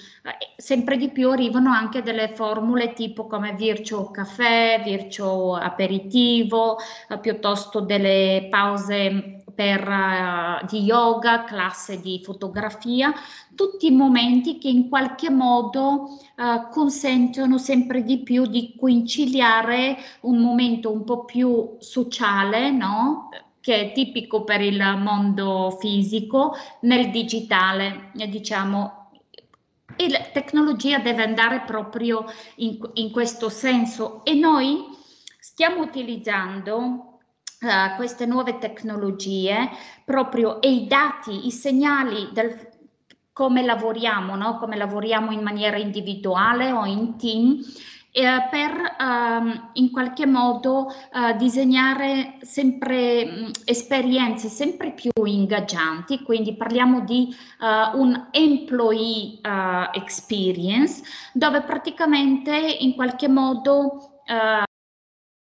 sempre 0.56 0.96
di 0.96 1.10
più 1.10 1.30
arrivano 1.30 1.70
anche 1.70 2.02
delle 2.02 2.32
formule 2.34 2.94
tipo 2.94 3.26
come 3.26 3.54
virtual 3.54 4.10
caffè, 4.10 4.80
virtual 4.82 5.60
aperitivo, 5.62 6.78
uh, 7.08 7.20
piuttosto 7.20 7.80
delle 7.80 8.48
pause 8.50 9.42
per, 9.54 9.86
uh, 9.86 10.66
di 10.66 10.80
yoga, 10.82 11.44
classe 11.44 12.00
di 12.00 12.22
fotografia, 12.24 13.12
tutti 13.54 13.90
momenti 13.90 14.56
che 14.56 14.68
in 14.68 14.88
qualche 14.88 15.30
modo 15.30 16.18
consentono 16.70 17.58
sempre 17.58 18.02
di 18.02 18.22
più 18.22 18.46
di 18.46 18.74
conciliare 18.74 19.98
un 20.22 20.38
momento 20.38 20.90
un 20.90 21.04
po' 21.04 21.26
più 21.26 21.76
sociale, 21.80 22.70
no? 22.70 23.28
Che 23.60 23.80
è 23.80 23.92
tipico 23.92 24.44
per 24.44 24.60
il 24.60 24.82
mondo 24.98 25.76
fisico 25.80 26.54
nel 26.80 27.10
digitale, 27.10 28.10
diciamo. 28.12 29.10
E 29.96 30.08
la 30.08 30.22
tecnologia 30.32 30.98
deve 30.98 31.22
andare 31.22 31.62
proprio 31.66 32.24
in, 32.56 32.78
in 32.94 33.10
questo 33.10 33.48
senso 33.48 34.24
e 34.24 34.34
noi 34.34 34.84
stiamo 35.38 35.82
utilizzando 35.82 37.04
Uh, 37.60 37.94
queste 37.96 38.24
nuove 38.24 38.56
tecnologie 38.56 39.68
proprio 40.06 40.62
e 40.62 40.72
i 40.72 40.86
dati, 40.86 41.46
i 41.46 41.50
segnali 41.50 42.30
del 42.32 42.70
come 43.40 43.62
lavoriamo, 43.62 44.34
no? 44.36 44.58
come 44.58 44.76
lavoriamo 44.76 45.30
in 45.30 45.42
maniera 45.42 45.76
individuale 45.76 46.72
o 46.72 46.84
in 46.84 47.16
team 47.16 47.58
eh, 48.12 48.48
per 48.50 48.96
ehm, 48.98 49.70
in 49.74 49.90
qualche 49.90 50.26
modo 50.26 50.88
eh, 50.90 51.36
disegnare 51.36 52.38
sempre 52.40 53.24
mh, 53.24 53.50
esperienze 53.64 54.48
sempre 54.48 54.92
più 54.92 55.10
ingaggianti, 55.24 56.22
quindi 56.22 56.54
parliamo 56.54 57.00
di 57.00 57.34
uh, 57.60 57.98
un 57.98 58.28
employee 58.30 59.38
uh, 59.42 59.90
experience 59.92 61.02
dove 61.32 61.62
praticamente 61.62 62.56
in 62.56 62.94
qualche 62.94 63.28
modo 63.28 64.20
uh, 64.26 64.69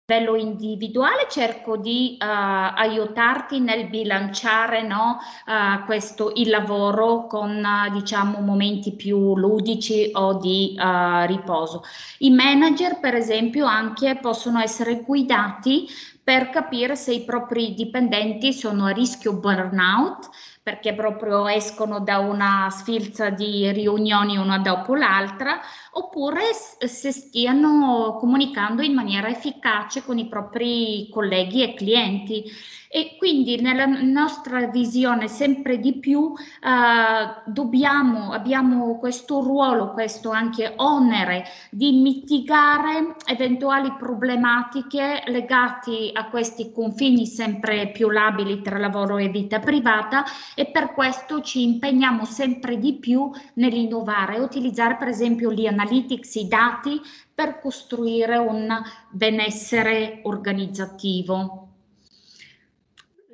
livello 0.08 0.36
individuale 0.36 1.26
cerco 1.28 1.76
di 1.76 2.16
uh, 2.20 2.24
aiutarti 2.24 3.58
nel 3.58 3.88
bilanciare 3.88 4.86
no, 4.86 5.18
uh, 5.46 5.84
questo, 5.84 6.30
il 6.36 6.48
lavoro 6.48 7.26
con 7.26 7.60
uh, 7.60 7.92
diciamo 7.92 8.38
momenti 8.38 8.92
più 8.92 9.36
ludici 9.36 10.10
o 10.12 10.38
di 10.38 10.78
riposo. 11.26 11.82
I 12.18 12.30
manager 12.30 13.00
per 13.00 13.14
esempio 13.14 13.66
anche 13.66 14.16
possono 14.20 14.60
essere 14.60 15.00
guidati 15.00 15.88
per 16.22 16.50
capire 16.50 16.94
se 16.94 17.12
i 17.12 17.24
propri 17.24 17.74
dipendenti 17.74 18.52
sono 18.52 18.86
a 18.86 18.90
rischio 18.90 19.32
burnout 19.34 20.28
perché 20.66 20.94
proprio 20.94 21.46
escono 21.46 22.00
da 22.00 22.18
una 22.18 22.66
sfilza 22.72 23.30
di 23.30 23.70
riunioni 23.70 24.36
una 24.36 24.58
dopo 24.58 24.96
l'altra, 24.96 25.60
oppure 25.92 26.40
se 26.52 27.12
stiano 27.12 28.16
comunicando 28.18 28.82
in 28.82 28.92
maniera 28.92 29.28
efficace 29.28 30.02
con 30.02 30.18
i 30.18 30.26
propri 30.26 31.08
colleghi 31.12 31.62
e 31.62 31.74
clienti. 31.74 32.50
E 32.88 33.16
quindi 33.18 33.60
nella 33.60 33.86
nostra 33.86 34.66
visione 34.66 35.28
sempre 35.28 35.78
di 35.78 35.98
più 35.98 36.32
eh, 36.36 37.50
dobbiamo, 37.50 38.32
abbiamo 38.32 38.96
questo 38.98 39.40
ruolo, 39.40 39.92
questo 39.92 40.30
anche 40.30 40.72
onere 40.76 41.44
di 41.70 41.92
mitigare 41.92 43.16
eventuali 43.26 43.92
problematiche 43.98 45.22
legate 45.26 46.10
a 46.12 46.28
questi 46.28 46.72
confini 46.72 47.26
sempre 47.26 47.88
più 47.88 48.10
labili 48.10 48.62
tra 48.62 48.78
lavoro 48.78 49.18
e 49.18 49.28
vita 49.28 49.58
privata 49.58 50.24
e 50.54 50.66
per 50.66 50.92
questo 50.92 51.40
ci 51.40 51.62
impegniamo 51.62 52.24
sempre 52.24 52.78
di 52.78 52.94
più 52.94 53.30
nell'innovare, 53.54 54.38
utilizzare 54.38 54.96
per 54.96 55.08
esempio 55.08 55.52
gli 55.52 55.66
analytics, 55.66 56.34
i 56.36 56.48
dati 56.48 57.00
per 57.34 57.60
costruire 57.60 58.36
un 58.38 58.82
benessere 59.10 60.20
organizzativo. 60.22 61.65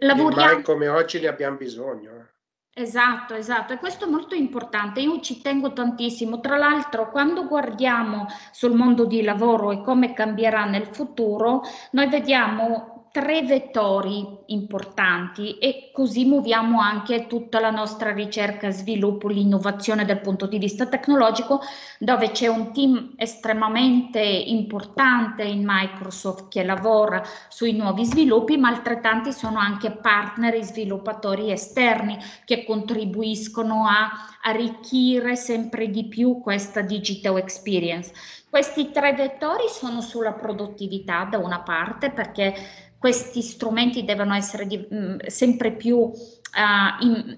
Lavoriamo... 0.02 0.52
Mai 0.54 0.62
come 0.62 0.88
oggi 0.88 1.20
ne 1.20 1.28
abbiamo 1.28 1.56
bisogno. 1.56 2.10
Eh. 2.10 2.32
Esatto, 2.74 3.34
esatto, 3.34 3.74
e 3.74 3.78
questo 3.78 4.06
è 4.06 4.08
molto 4.08 4.34
importante, 4.34 5.00
io 5.00 5.20
ci 5.20 5.42
tengo 5.42 5.74
tantissimo. 5.74 6.40
Tra 6.40 6.56
l'altro, 6.56 7.10
quando 7.10 7.46
guardiamo 7.46 8.26
sul 8.50 8.72
mondo 8.72 9.04
di 9.04 9.22
lavoro 9.22 9.72
e 9.72 9.82
come 9.82 10.14
cambierà 10.14 10.64
nel 10.64 10.86
futuro, 10.86 11.60
noi 11.90 12.08
vediamo 12.08 12.91
tre 13.12 13.42
vettori 13.42 14.26
importanti 14.46 15.58
e 15.58 15.90
così 15.92 16.24
muoviamo 16.24 16.80
anche 16.80 17.26
tutta 17.26 17.60
la 17.60 17.70
nostra 17.70 18.10
ricerca, 18.10 18.70
sviluppo, 18.70 19.28
l'innovazione 19.28 20.06
dal 20.06 20.22
punto 20.22 20.46
di 20.46 20.56
vista 20.56 20.86
tecnologico, 20.86 21.60
dove 21.98 22.30
c'è 22.30 22.46
un 22.46 22.72
team 22.72 23.12
estremamente 23.16 24.18
importante 24.18 25.42
in 25.42 25.62
Microsoft 25.66 26.48
che 26.48 26.64
lavora 26.64 27.22
sui 27.48 27.74
nuovi 27.74 28.06
sviluppi, 28.06 28.56
ma 28.56 28.68
altrettanti 28.68 29.30
sono 29.32 29.58
anche 29.58 29.90
partner 29.90 30.54
e 30.54 30.64
sviluppatori 30.64 31.52
esterni 31.52 32.16
che 32.46 32.64
contribuiscono 32.64 33.86
a 33.86 34.10
arricchire 34.40 35.36
sempre 35.36 35.90
di 35.90 36.06
più 36.06 36.40
questa 36.40 36.80
digital 36.80 37.36
experience. 37.36 38.10
Questi 38.48 38.90
tre 38.90 39.12
vettori 39.12 39.64
sono 39.68 40.00
sulla 40.00 40.32
produttività 40.32 41.24
da 41.24 41.38
una 41.38 41.60
parte 41.60 42.10
perché 42.10 42.54
questi 43.02 43.42
strumenti 43.42 44.04
devono 44.04 44.32
essere 44.32 44.64
di, 44.64 44.78
mh, 44.78 44.96
mm, 44.96 45.18
sempre 45.26 45.72
più 45.72 45.96
uh, 45.98 46.12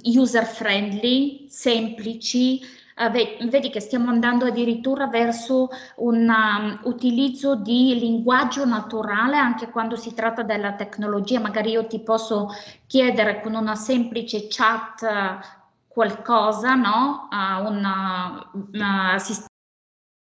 user 0.02 0.44
friendly, 0.44 1.47
semplici. 1.49 2.61
Uh, 2.94 3.11
vedi 3.49 3.71
che 3.71 3.80
stiamo 3.80 4.11
andando 4.11 4.44
addirittura 4.44 5.06
verso 5.06 5.71
un 5.97 6.28
um, 6.28 6.80
utilizzo 6.83 7.56
di 7.56 7.99
linguaggio 7.99 8.66
naturale 8.66 9.38
anche 9.38 9.71
quando 9.71 9.97
si 9.97 10.12
tratta 10.12 10.42
della 10.42 10.75
tecnologia. 10.75 11.40
Magari 11.40 11.71
io 11.71 11.87
ti 11.87 12.00
posso 12.00 12.49
chiedere 12.87 13.40
con 13.40 13.54
una 13.54 13.75
semplice 13.75 14.48
chat 14.50 15.00
uh, 15.00 15.46
qualcosa, 15.88 16.74
no? 16.74 17.31
Uh, 17.31 17.66
una, 17.72 18.50
una 18.53 19.16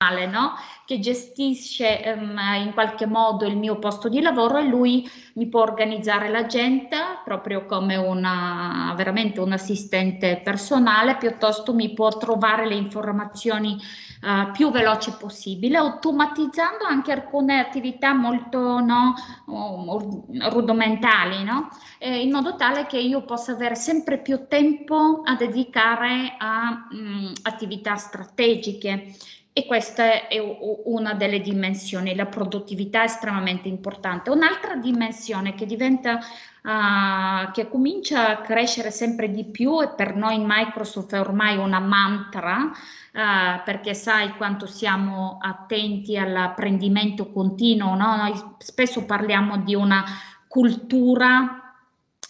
no? 0.00 0.54
che 0.84 1.00
gestisce 1.00 2.14
um, 2.16 2.38
in 2.64 2.72
qualche 2.72 3.04
modo 3.04 3.44
il 3.44 3.56
mio 3.56 3.80
posto 3.80 4.08
di 4.08 4.20
lavoro 4.20 4.58
e 4.58 4.62
lui 4.62 5.10
mi 5.34 5.48
può 5.48 5.62
organizzare 5.62 6.28
l'agenda 6.28 7.20
proprio 7.24 7.66
come 7.66 7.96
una, 7.96 8.94
veramente 8.96 9.40
un 9.40 9.50
assistente 9.50 10.40
personale, 10.42 11.16
piuttosto 11.16 11.74
mi 11.74 11.92
può 11.94 12.16
trovare 12.16 12.66
le 12.68 12.76
informazioni 12.76 13.76
uh, 14.22 14.52
più 14.52 14.70
veloce 14.70 15.16
possibile, 15.18 15.78
automatizzando 15.78 16.84
anche 16.84 17.10
alcune 17.10 17.58
attività 17.58 18.14
molto 18.14 18.78
no, 18.78 19.14
rudimentali, 20.48 21.42
no? 21.42 21.70
Eh, 21.98 22.22
in 22.22 22.30
modo 22.30 22.54
tale 22.54 22.86
che 22.86 22.98
io 22.98 23.24
possa 23.24 23.50
avere 23.50 23.74
sempre 23.74 24.18
più 24.18 24.46
tempo 24.46 25.22
a 25.24 25.34
dedicare 25.34 26.36
a 26.38 26.86
mh, 26.88 26.96
mm, 26.96 27.32
attività 27.42 27.96
strategiche 27.96 29.12
e 29.58 29.66
questa 29.66 30.28
è 30.28 30.38
una 30.84 31.14
delle 31.14 31.40
dimensioni, 31.40 32.14
la 32.14 32.26
produttività 32.26 33.00
è 33.00 33.06
estremamente 33.06 33.66
importante. 33.66 34.30
Un'altra 34.30 34.76
dimensione 34.76 35.56
che 35.56 35.66
diventa, 35.66 36.20
uh, 36.62 37.50
che 37.50 37.68
comincia 37.68 38.28
a 38.28 38.40
crescere 38.40 38.92
sempre 38.92 39.32
di 39.32 39.44
più 39.44 39.82
e 39.82 39.88
per 39.88 40.14
noi 40.14 40.36
in 40.36 40.44
Microsoft 40.46 41.12
è 41.12 41.18
ormai 41.18 41.56
una 41.56 41.80
mantra, 41.80 42.70
uh, 42.70 43.62
perché 43.64 43.94
sai 43.94 44.36
quanto 44.36 44.66
siamo 44.66 45.38
attenti 45.40 46.16
all'apprendimento 46.16 47.32
continuo, 47.32 47.96
no? 47.96 48.14
noi 48.14 48.40
spesso 48.58 49.04
parliamo 49.06 49.56
di 49.56 49.74
una 49.74 50.04
cultura 50.46 51.74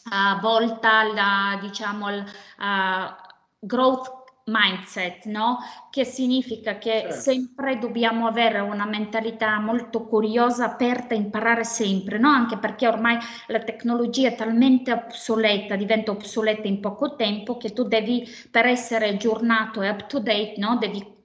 uh, 0.02 0.40
volta 0.40 1.00
alla, 1.00 1.58
diciamo, 1.60 2.06
al 2.06 2.24
growth 3.58 4.17
mindset, 4.48 5.24
no? 5.26 5.58
Che 5.90 6.04
significa 6.04 6.78
che 6.78 6.90
certo. 7.02 7.14
sempre 7.14 7.78
dobbiamo 7.78 8.26
avere 8.26 8.60
una 8.60 8.86
mentalità 8.86 9.58
molto 9.60 10.06
curiosa, 10.06 10.64
aperta, 10.64 11.14
imparare 11.14 11.64
sempre, 11.64 12.18
no? 12.18 12.28
Anche 12.30 12.58
perché 12.58 12.86
ormai 12.86 13.18
la 13.46 13.60
tecnologia 13.60 14.28
è 14.28 14.34
talmente 14.34 14.92
obsoleta, 14.92 15.76
diventa 15.76 16.10
obsoleta 16.10 16.66
in 16.66 16.80
poco 16.80 17.14
tempo 17.14 17.56
che 17.56 17.72
tu 17.72 17.84
devi, 17.84 18.26
per 18.50 18.66
essere 18.66 19.08
aggiornato 19.08 19.82
e 19.82 19.88
up 19.90 20.06
to 20.06 20.20
date, 20.20 20.54
no? 20.58 20.76
Devi 20.78 21.17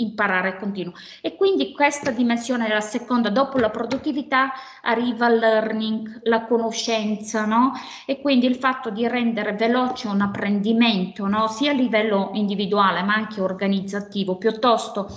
imparare 0.00 0.58
continuo. 0.58 0.92
E 1.20 1.36
quindi 1.36 1.72
questa 1.72 2.10
dimensione, 2.10 2.68
la 2.68 2.80
seconda, 2.80 3.30
dopo 3.30 3.58
la 3.58 3.70
produttività 3.70 4.52
arriva 4.82 5.28
il 5.28 5.38
learning, 5.38 6.20
la 6.24 6.44
conoscenza, 6.44 7.44
no? 7.44 7.72
E 8.06 8.20
quindi 8.20 8.46
il 8.46 8.56
fatto 8.56 8.90
di 8.90 9.06
rendere 9.06 9.54
veloce 9.54 10.08
un 10.08 10.20
apprendimento, 10.20 11.26
no? 11.26 11.48
Sia 11.48 11.70
a 11.70 11.74
livello 11.74 12.30
individuale 12.34 13.02
ma 13.02 13.14
anche 13.14 13.40
organizzativo, 13.40 14.36
piuttosto 14.36 15.08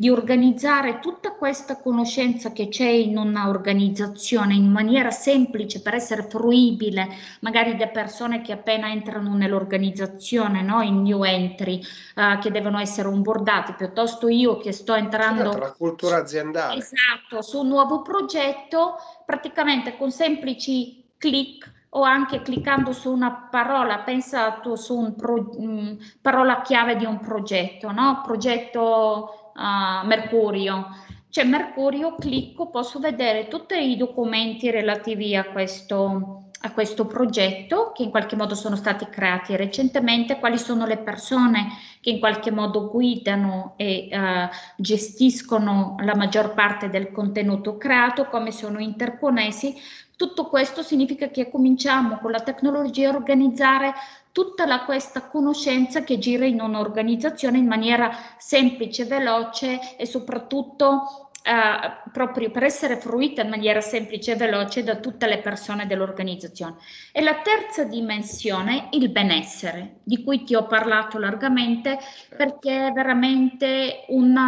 di 0.00 0.08
organizzare 0.08 0.98
tutta 0.98 1.32
questa 1.32 1.76
conoscenza 1.76 2.54
che 2.54 2.68
c'è 2.68 2.88
in 2.88 3.18
una 3.18 3.50
organizzazione 3.50 4.54
in 4.54 4.70
maniera 4.70 5.10
semplice 5.10 5.82
per 5.82 5.92
essere 5.92 6.22
fruibile, 6.22 7.06
magari 7.40 7.76
da 7.76 7.88
persone 7.88 8.40
che 8.40 8.52
appena 8.52 8.90
entrano 8.90 9.34
nell'organizzazione, 9.34 10.62
no? 10.62 10.80
in 10.80 11.02
new 11.02 11.22
entry, 11.22 11.82
uh, 12.16 12.38
che 12.38 12.50
devono 12.50 12.78
essere 12.78 13.08
onboardati, 13.08 13.74
piuttosto 13.74 14.28
io 14.28 14.56
che 14.56 14.72
sto 14.72 14.94
entrando... 14.94 15.50
Certo, 15.50 15.58
la 15.58 15.72
cultura 15.72 16.16
aziendale. 16.16 16.78
Esatto, 16.78 17.42
su 17.42 17.60
un 17.60 17.68
nuovo 17.68 18.00
progetto, 18.00 18.94
praticamente 19.26 19.98
con 19.98 20.10
semplici 20.10 21.10
click 21.18 21.70
o 21.90 22.04
anche 22.04 22.40
cliccando 22.40 22.92
su 22.92 23.12
una 23.12 23.48
parola, 23.50 23.98
pensa 23.98 24.52
tu 24.62 24.76
su 24.76 24.96
un 24.96 25.14
pro, 25.14 25.42
mh, 25.42 25.98
parola 26.22 26.62
chiave 26.62 26.96
di 26.96 27.04
un 27.04 27.20
progetto, 27.20 27.90
no? 27.90 28.22
Progetto 28.24 29.49
uh, 29.60 30.06
Mercurio. 30.06 30.86
C'è 31.28 31.44
Mercurio, 31.44 32.16
clicco, 32.16 32.70
posso 32.70 32.98
vedere 32.98 33.46
tutti 33.46 33.74
i 33.74 33.96
documenti 33.96 34.68
relativi 34.70 35.36
a 35.36 35.44
questo, 35.44 36.50
a 36.62 36.72
questo 36.72 37.06
progetto 37.06 37.92
che 37.94 38.02
in 38.02 38.10
qualche 38.10 38.34
modo 38.34 38.56
sono 38.56 38.74
stati 38.74 39.06
creati 39.08 39.54
recentemente, 39.54 40.40
quali 40.40 40.58
sono 40.58 40.86
le 40.86 40.98
persone 40.98 41.68
che 42.00 42.10
in 42.10 42.18
qualche 42.18 42.50
modo 42.50 42.90
guidano 42.90 43.74
e 43.76 44.08
uh, 44.10 44.48
gestiscono 44.74 45.94
la 46.00 46.16
maggior 46.16 46.52
parte 46.54 46.88
del 46.88 47.12
contenuto 47.12 47.76
creato, 47.76 48.24
come 48.26 48.50
sono 48.50 48.80
interconnessi. 48.80 49.76
Tutto 50.16 50.48
questo 50.48 50.82
significa 50.82 51.28
che 51.28 51.48
cominciamo 51.48 52.18
con 52.18 52.30
la 52.30 52.40
tecnologia 52.40 53.08
a 53.10 53.14
organizzare 53.14 53.94
tutta 54.32 54.66
la, 54.66 54.84
questa 54.84 55.28
conoscenza 55.28 56.02
che 56.02 56.18
gira 56.18 56.44
in 56.44 56.60
un'organizzazione 56.60 57.58
in 57.58 57.66
maniera 57.66 58.10
semplice, 58.38 59.04
veloce 59.04 59.96
e 59.96 60.06
soprattutto 60.06 61.24
Uh, 61.42 62.10
proprio 62.12 62.50
per 62.50 62.64
essere 62.64 62.98
fruita 62.98 63.40
in 63.40 63.48
maniera 63.48 63.80
semplice 63.80 64.32
e 64.32 64.36
veloce 64.36 64.84
da 64.84 64.96
tutte 64.96 65.26
le 65.26 65.38
persone 65.38 65.86
dell'organizzazione. 65.86 66.76
E 67.12 67.22
la 67.22 67.36
terza 67.36 67.84
dimensione, 67.84 68.88
il 68.90 69.08
benessere, 69.08 70.00
di 70.04 70.22
cui 70.22 70.44
ti 70.44 70.54
ho 70.54 70.66
parlato 70.66 71.18
largamente 71.18 71.98
perché 72.36 72.88
è 72.88 72.92
veramente 72.92 74.04
un 74.08 74.38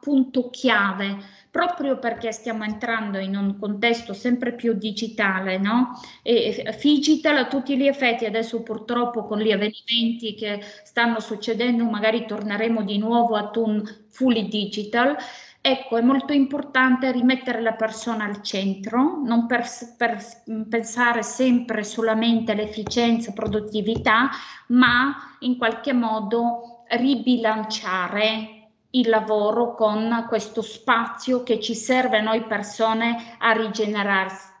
punto 0.00 0.50
chiave, 0.50 1.16
proprio 1.54 2.00
perché 2.00 2.32
stiamo 2.32 2.64
entrando 2.64 3.18
in 3.18 3.36
un 3.36 3.56
contesto 3.60 4.12
sempre 4.12 4.54
più 4.54 4.72
digitale, 4.72 5.56
no? 5.56 5.92
E 6.20 6.76
digital 6.82 7.36
a 7.36 7.46
tutti 7.46 7.76
gli 7.76 7.86
effetti, 7.86 8.24
adesso 8.24 8.64
purtroppo 8.64 9.24
con 9.24 9.38
gli 9.38 9.52
avvenimenti 9.52 10.34
che 10.34 10.60
stanno 10.82 11.20
succedendo, 11.20 11.84
magari 11.84 12.26
torneremo 12.26 12.82
di 12.82 12.98
nuovo 12.98 13.36
ad 13.36 13.54
un 13.54 13.84
fully 14.08 14.48
digital 14.48 15.16
Ecco, 15.66 15.96
è 15.96 16.02
molto 16.02 16.34
importante 16.34 17.10
rimettere 17.10 17.62
la 17.62 17.72
persona 17.72 18.24
al 18.24 18.42
centro, 18.42 19.22
non 19.24 19.46
per, 19.46 19.64
per 19.96 20.22
pensare 20.68 21.22
sempre 21.22 21.84
solamente 21.84 22.52
all'efficienza, 22.52 23.32
produttività, 23.32 24.28
ma 24.68 25.36
in 25.38 25.56
qualche 25.56 25.94
modo 25.94 26.84
ribilanciare 26.88 28.53
il 28.94 29.08
lavoro 29.08 29.74
con 29.74 30.26
questo 30.28 30.62
spazio 30.62 31.42
che 31.42 31.60
ci 31.60 31.74
serve 31.74 32.18
a 32.18 32.22
noi 32.22 32.42
persone 32.44 33.36
a 33.38 33.52
rigenerarci. 33.52 34.52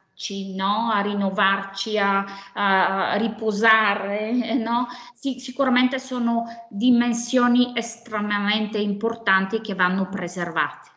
No? 0.54 0.90
a 0.92 1.00
rinnovarci, 1.00 1.98
a, 1.98 2.24
a 2.52 3.16
riposare, 3.16 4.54
no? 4.54 4.86
sì, 5.12 5.40
sicuramente 5.40 5.98
sono 5.98 6.44
dimensioni 6.68 7.72
estremamente 7.74 8.78
importanti 8.78 9.60
che 9.60 9.74
vanno 9.74 10.08
preservate. 10.08 10.93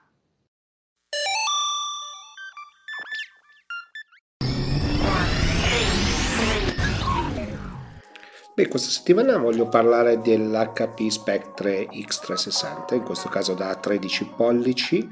Beh, 8.57 8.69
questa 8.69 8.89
settimana 8.89 9.37
voglio 9.37 9.67
parlare 9.67 10.19
dell'HP 10.19 11.09
Spectre 11.09 11.87
X360, 11.91 12.95
in 12.95 13.03
questo 13.03 13.29
caso 13.29 13.53
da 13.53 13.75
13 13.75 14.31
pollici, 14.35 15.07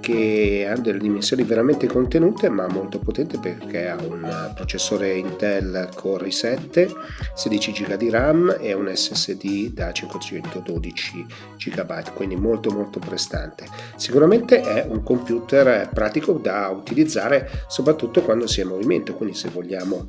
che 0.00 0.66
ha 0.68 0.76
delle 0.76 0.98
dimensioni 0.98 1.44
veramente 1.44 1.86
contenute 1.86 2.48
ma 2.48 2.66
molto 2.66 2.98
potente 2.98 3.38
perché 3.38 3.88
ha 3.88 3.96
un 4.02 4.52
processore 4.56 5.14
Intel 5.14 5.88
Core 5.94 6.26
i7, 6.30 6.92
16 7.32 7.70
GB 7.70 7.94
di 7.94 8.10
RAM 8.10 8.56
e 8.58 8.72
un 8.72 8.90
SSD 8.92 9.72
da 9.72 9.92
512 9.92 11.26
GB, 11.58 12.12
quindi 12.12 12.34
molto 12.34 12.72
molto 12.72 12.98
prestante. 12.98 13.66
Sicuramente 13.94 14.62
è 14.62 14.84
un 14.88 15.04
computer 15.04 15.88
pratico 15.90 16.32
da 16.32 16.66
utilizzare 16.70 17.48
soprattutto 17.68 18.22
quando 18.22 18.48
si 18.48 18.58
è 18.58 18.64
in 18.64 18.70
movimento, 18.70 19.14
quindi 19.14 19.36
se 19.36 19.48
vogliamo 19.48 20.08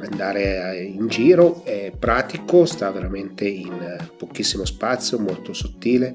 andare 0.00 0.82
in 0.82 1.08
giro, 1.08 1.64
è 1.64 1.92
pratico, 1.98 2.64
sta 2.64 2.90
veramente 2.90 3.46
in 3.46 3.96
pochissimo 4.16 4.64
spazio, 4.64 5.18
molto 5.18 5.52
sottile 5.52 6.14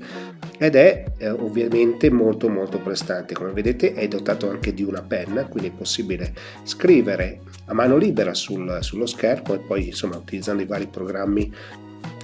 ed 0.58 0.76
è 0.76 1.06
eh, 1.18 1.30
ovviamente 1.30 2.10
molto 2.12 2.50
molto 2.50 2.80
prestante. 2.80 3.34
Come 3.34 3.52
vedete 3.52 3.94
è 3.94 4.08
dotato 4.08 4.50
anche 4.50 4.74
di 4.74 4.84
una 4.84 5.02
penna, 5.02 5.46
quindi 5.46 5.70
è 5.70 5.74
possibile 5.74 6.34
scrivere 6.64 7.42
a 7.66 7.74
mano 7.74 7.98
libera 7.98 8.34
sul, 8.34 8.78
sullo 8.82 9.06
schermo 9.06 9.54
e 9.54 9.60
poi 9.60 9.88
insomma 9.88 10.18
utilizzando 10.18 10.62
i 10.62 10.68
vari 10.68 10.88
programmi 10.88 11.52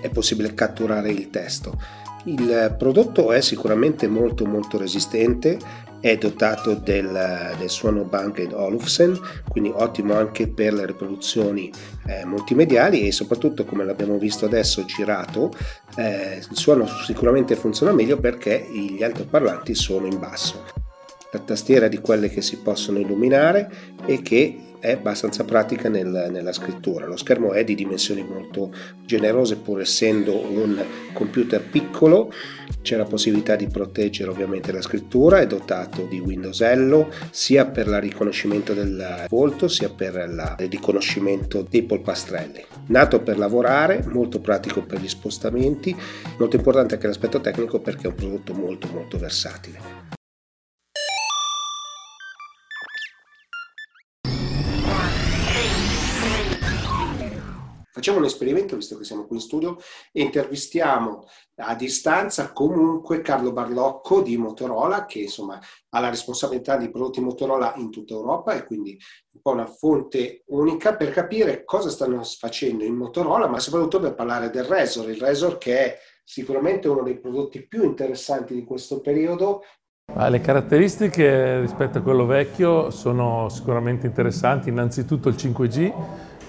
è 0.02 0.10
possibile 0.10 0.54
catturare 0.54 1.10
il 1.10 1.30
testo. 1.30 2.06
Il 2.28 2.76
prodotto 2.78 3.32
è 3.32 3.40
sicuramente 3.40 4.10
molto 4.10 4.46
molto 4.46 4.78
resistente, 4.78 5.58
è 6.02 6.18
dotato 6.18 6.74
del, 6.74 7.56
del 7.58 7.70
suono 7.70 8.04
Bang 8.04 8.52
Olufsen, 8.52 9.18
quindi 9.48 9.72
ottimo 9.74 10.14
anche 10.14 10.50
per 10.50 10.74
le 10.74 10.86
riproduzioni 10.86 11.72
eh, 12.06 12.26
multimediali 12.26 13.08
e 13.08 13.14
soprattutto 13.14 13.64
come 13.64 13.86
l'abbiamo 13.86 14.18
visto 14.18 14.44
adesso 14.44 14.84
girato, 14.84 15.54
eh, 15.96 16.40
il 16.50 16.58
suono 16.58 16.86
sicuramente 16.86 17.56
funziona 17.56 17.94
meglio 17.94 18.18
perché 18.20 18.68
gli 18.70 19.02
altoparlanti 19.02 19.74
sono 19.74 20.06
in 20.06 20.20
basso. 20.20 20.66
La 21.32 21.40
tastiera 21.40 21.88
di 21.88 22.00
quelle 22.00 22.30
che 22.30 22.42
si 22.42 22.58
possono 22.58 23.00
illuminare 23.00 23.72
e 24.06 24.22
che 24.22 24.67
è 24.80 24.92
abbastanza 24.92 25.44
pratica 25.44 25.90
nel, 25.90 26.30
nella 26.32 26.54
scrittura. 26.54 27.06
Lo 27.06 27.18
schermo 27.18 27.54
è 27.54 27.64
di 27.64 27.76
dimensioni 27.76 28.24
molto 28.24 28.74
generose 29.06 29.58
pur 29.58 29.82
essendo 29.82 30.36
un 30.36 30.84
computer 31.14 31.62
piccolo, 31.62 32.32
c'è 32.82 32.96
la 32.96 33.06
possibilità 33.06 33.56
di 33.56 33.68
proteggere 33.68 34.30
ovviamente 34.30 34.72
la 34.72 34.82
scrittura, 34.82 35.40
è 35.40 35.48
dotato 35.48 36.04
di 36.04 36.20
Windows 36.20 36.62
Hello 36.62 37.12
sia 37.32 37.66
per 37.66 37.88
il 37.88 38.00
riconoscimento 38.00 38.74
del 38.74 39.26
volto 39.30 39.68
sia 39.68 39.90
per 39.90 40.16
il 40.16 40.68
riconoscimento 40.70 41.66
dei 41.68 41.84
polpastrelli. 41.84 42.64
Nato 42.88 43.22
per 43.22 43.38
lavorare, 43.38 44.04
molto 44.08 44.40
pratico 44.40 44.84
per 44.84 45.00
gli 45.00 45.10
spostamenti, 45.10 45.96
molto 46.38 46.56
importante 46.56 46.96
anche 46.96 47.08
l'aspetto 47.08 47.42
tecnico 47.42 47.80
perché 47.80 48.04
è 48.04 48.08
un 48.08 48.16
prodotto 48.16 48.54
molto 48.54 48.88
molto 48.92 49.18
versatile. 49.18 50.17
Facciamo 57.98 58.20
un 58.20 58.26
esperimento, 58.26 58.76
visto 58.76 58.96
che 58.96 59.04
siamo 59.04 59.26
qui 59.26 59.38
in 59.38 59.42
studio, 59.42 59.76
e 60.12 60.22
intervistiamo 60.22 61.26
a 61.62 61.74
distanza 61.74 62.52
comunque 62.52 63.22
Carlo 63.22 63.52
Barlocco 63.52 64.22
di 64.22 64.38
Motorola, 64.38 65.08
che 65.08 65.22
insomma 65.22 65.60
ha 65.90 66.00
la 66.00 66.10
responsabilità 66.10 66.78
di 66.78 66.92
prodotti 66.92 67.22
Motorola 67.22 67.74
in 67.78 67.90
tutta 67.90 68.14
Europa 68.14 68.54
e 68.54 68.66
quindi 68.66 68.96
un 69.32 69.42
po' 69.42 69.50
una 69.50 69.66
fonte 69.66 70.44
unica 70.50 70.96
per 70.96 71.10
capire 71.10 71.64
cosa 71.64 71.90
stanno 71.90 72.22
facendo 72.22 72.84
in 72.84 72.94
Motorola, 72.94 73.48
ma 73.48 73.58
soprattutto 73.58 74.00
per 74.00 74.14
parlare 74.14 74.52
del 74.52 74.66
Razor, 74.66 75.10
il 75.10 75.20
Razor 75.20 75.58
che 75.58 75.80
è 75.80 75.98
sicuramente 76.24 76.88
uno 76.88 77.02
dei 77.02 77.20
prodotti 77.20 77.66
più 77.66 77.84
interessanti 77.84 78.54
di 78.54 78.64
questo 78.64 79.02
periodo. 79.02 79.64
Le 80.16 80.40
caratteristiche 80.40 81.62
rispetto 81.62 81.98
a 81.98 82.02
quello 82.02 82.28
vecchio 82.28 82.92
sono 82.92 83.50
sicuramente 83.50 84.06
interessanti, 84.06 84.70
innanzitutto 84.70 85.30
il 85.30 85.36
5G, 85.36 85.94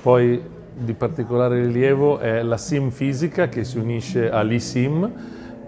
poi 0.02 0.56
di 0.78 0.92
particolare 0.94 1.60
rilievo 1.60 2.18
è 2.18 2.42
la 2.42 2.56
SIM 2.56 2.90
fisica 2.90 3.48
che 3.48 3.64
si 3.64 3.78
unisce 3.78 4.30
all'eSIM, 4.30 5.10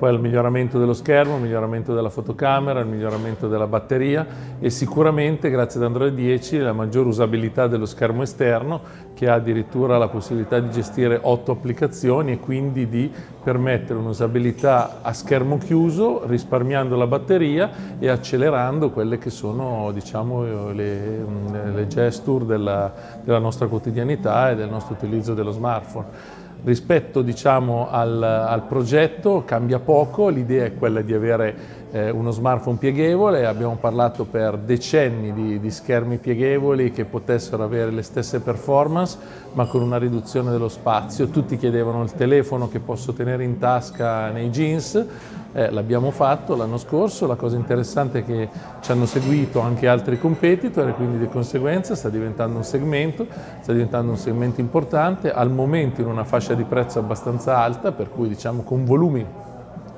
poi 0.01 0.09
al 0.09 0.19
miglioramento 0.19 0.79
dello 0.79 0.95
schermo, 0.95 1.37
il 1.37 1.43
miglioramento 1.43 1.93
della 1.93 2.09
fotocamera, 2.09 2.81
il 2.81 2.87
miglioramento 2.87 3.49
della 3.49 3.67
batteria 3.67 4.27
e 4.59 4.71
sicuramente 4.71 5.51
grazie 5.51 5.79
ad 5.79 5.85
Android 5.85 6.15
10 6.15 6.57
la 6.61 6.73
maggiore 6.73 7.11
usabilità 7.11 7.67
dello 7.67 7.85
schermo 7.85 8.23
esterno 8.23 8.81
che 9.13 9.29
ha 9.29 9.35
addirittura 9.35 9.99
la 9.99 10.09
possibilità 10.09 10.59
di 10.59 10.71
gestire 10.71 11.19
otto 11.21 11.53
applicazioni 11.53 12.33
e 12.33 12.41
quindi 12.41 12.89
di 12.89 13.13
permettere 13.45 13.99
un'usabilità 13.99 15.01
a 15.03 15.13
schermo 15.13 15.59
chiuso 15.59 16.27
risparmiando 16.27 16.97
la 16.97 17.07
batteria 17.07 17.99
e 17.99 18.09
accelerando 18.09 18.89
quelle 18.93 19.19
che 19.19 19.29
sono 19.29 19.91
diciamo, 19.93 20.73
le, 20.73 21.27
le 21.75 21.87
gesture 21.89 22.47
della, 22.47 22.91
della 23.23 23.39
nostra 23.39 23.67
quotidianità 23.67 24.51
e 24.51 24.57
del 24.57 24.71
nostro 24.71 24.95
utilizzo 24.95 25.35
dello 25.35 25.51
smartphone. 25.51 26.39
Rispetto 26.63 27.23
diciamo, 27.23 27.89
al, 27.91 28.23
al, 28.23 28.67
progetto 28.67 29.45
cambia 29.47 29.79
poco, 29.79 30.29
l'idea 30.29 30.67
è 30.67 30.75
quella 30.75 31.01
di 31.01 31.15
avere 31.15 31.55
uno 31.93 32.31
smartphone 32.31 32.77
pieghevole, 32.77 33.47
abbiamo 33.47 33.77
parlato 33.77 34.25
per 34.25 34.57
decenni 34.59 35.33
di, 35.33 35.59
di, 35.59 35.71
schermi 35.71 36.19
pieghevoli 36.19 36.93
che 36.93 37.05
potessero 37.05 37.65
avere 37.65 37.91
le 37.91 38.03
stesse 38.03 38.41
performance 38.41 39.19
ma 39.53 39.67
con 39.67 39.83
una 39.83 39.99
riduzione 39.99 40.51
dello 40.51 40.69
spazio, 40.69 41.29
tutti 41.29 41.57
chiedevano 41.57 42.03
il 42.03 42.13
telefono 42.13 42.69
che 42.69 42.79
posso 42.79 43.13
tenere 43.13 43.43
in 43.43 43.59
tasca 43.59 44.31
nei 44.31 44.51
jeans, 44.51 45.05
eh, 45.53 45.71
l'abbiamo 45.71 46.13
fatto 46.13 46.55
l'anno 46.55 46.79
scorso, 46.79 47.27
la 47.27 47.35
cosa 47.35 47.57
interessante 47.57 48.21
è 48.21 48.25
che 48.25 48.49
ci 48.81 48.93
hanno 48.93 49.07
seguito 49.07 49.59
anche 49.61 49.89
altri 49.89 50.19
competitor 50.19 50.89
e 50.89 50.93
quindi 50.93 51.19
di 51.19 51.29
conseguenza 51.29 51.97
sta 51.97 52.09
diventando 52.09 52.59
un 52.59 52.65
segmento, 52.65 53.27
sta 53.61 53.73
diventando 53.73 54.13
un 54.13 54.19
segmento 54.19 54.61
importante, 54.61 55.33
al 55.33 55.51
momento 55.51 56.01
in 56.01 56.07
una 56.07 56.25
fascia 56.25 56.55
di 56.55 56.63
prezzo 56.63 57.01
abbastanza 57.01 57.59
alta, 57.59 57.91
per 57.91 58.11
cui 58.11 58.29
diciamo 58.29 58.63
con 58.63 58.85
volumi 58.85 59.27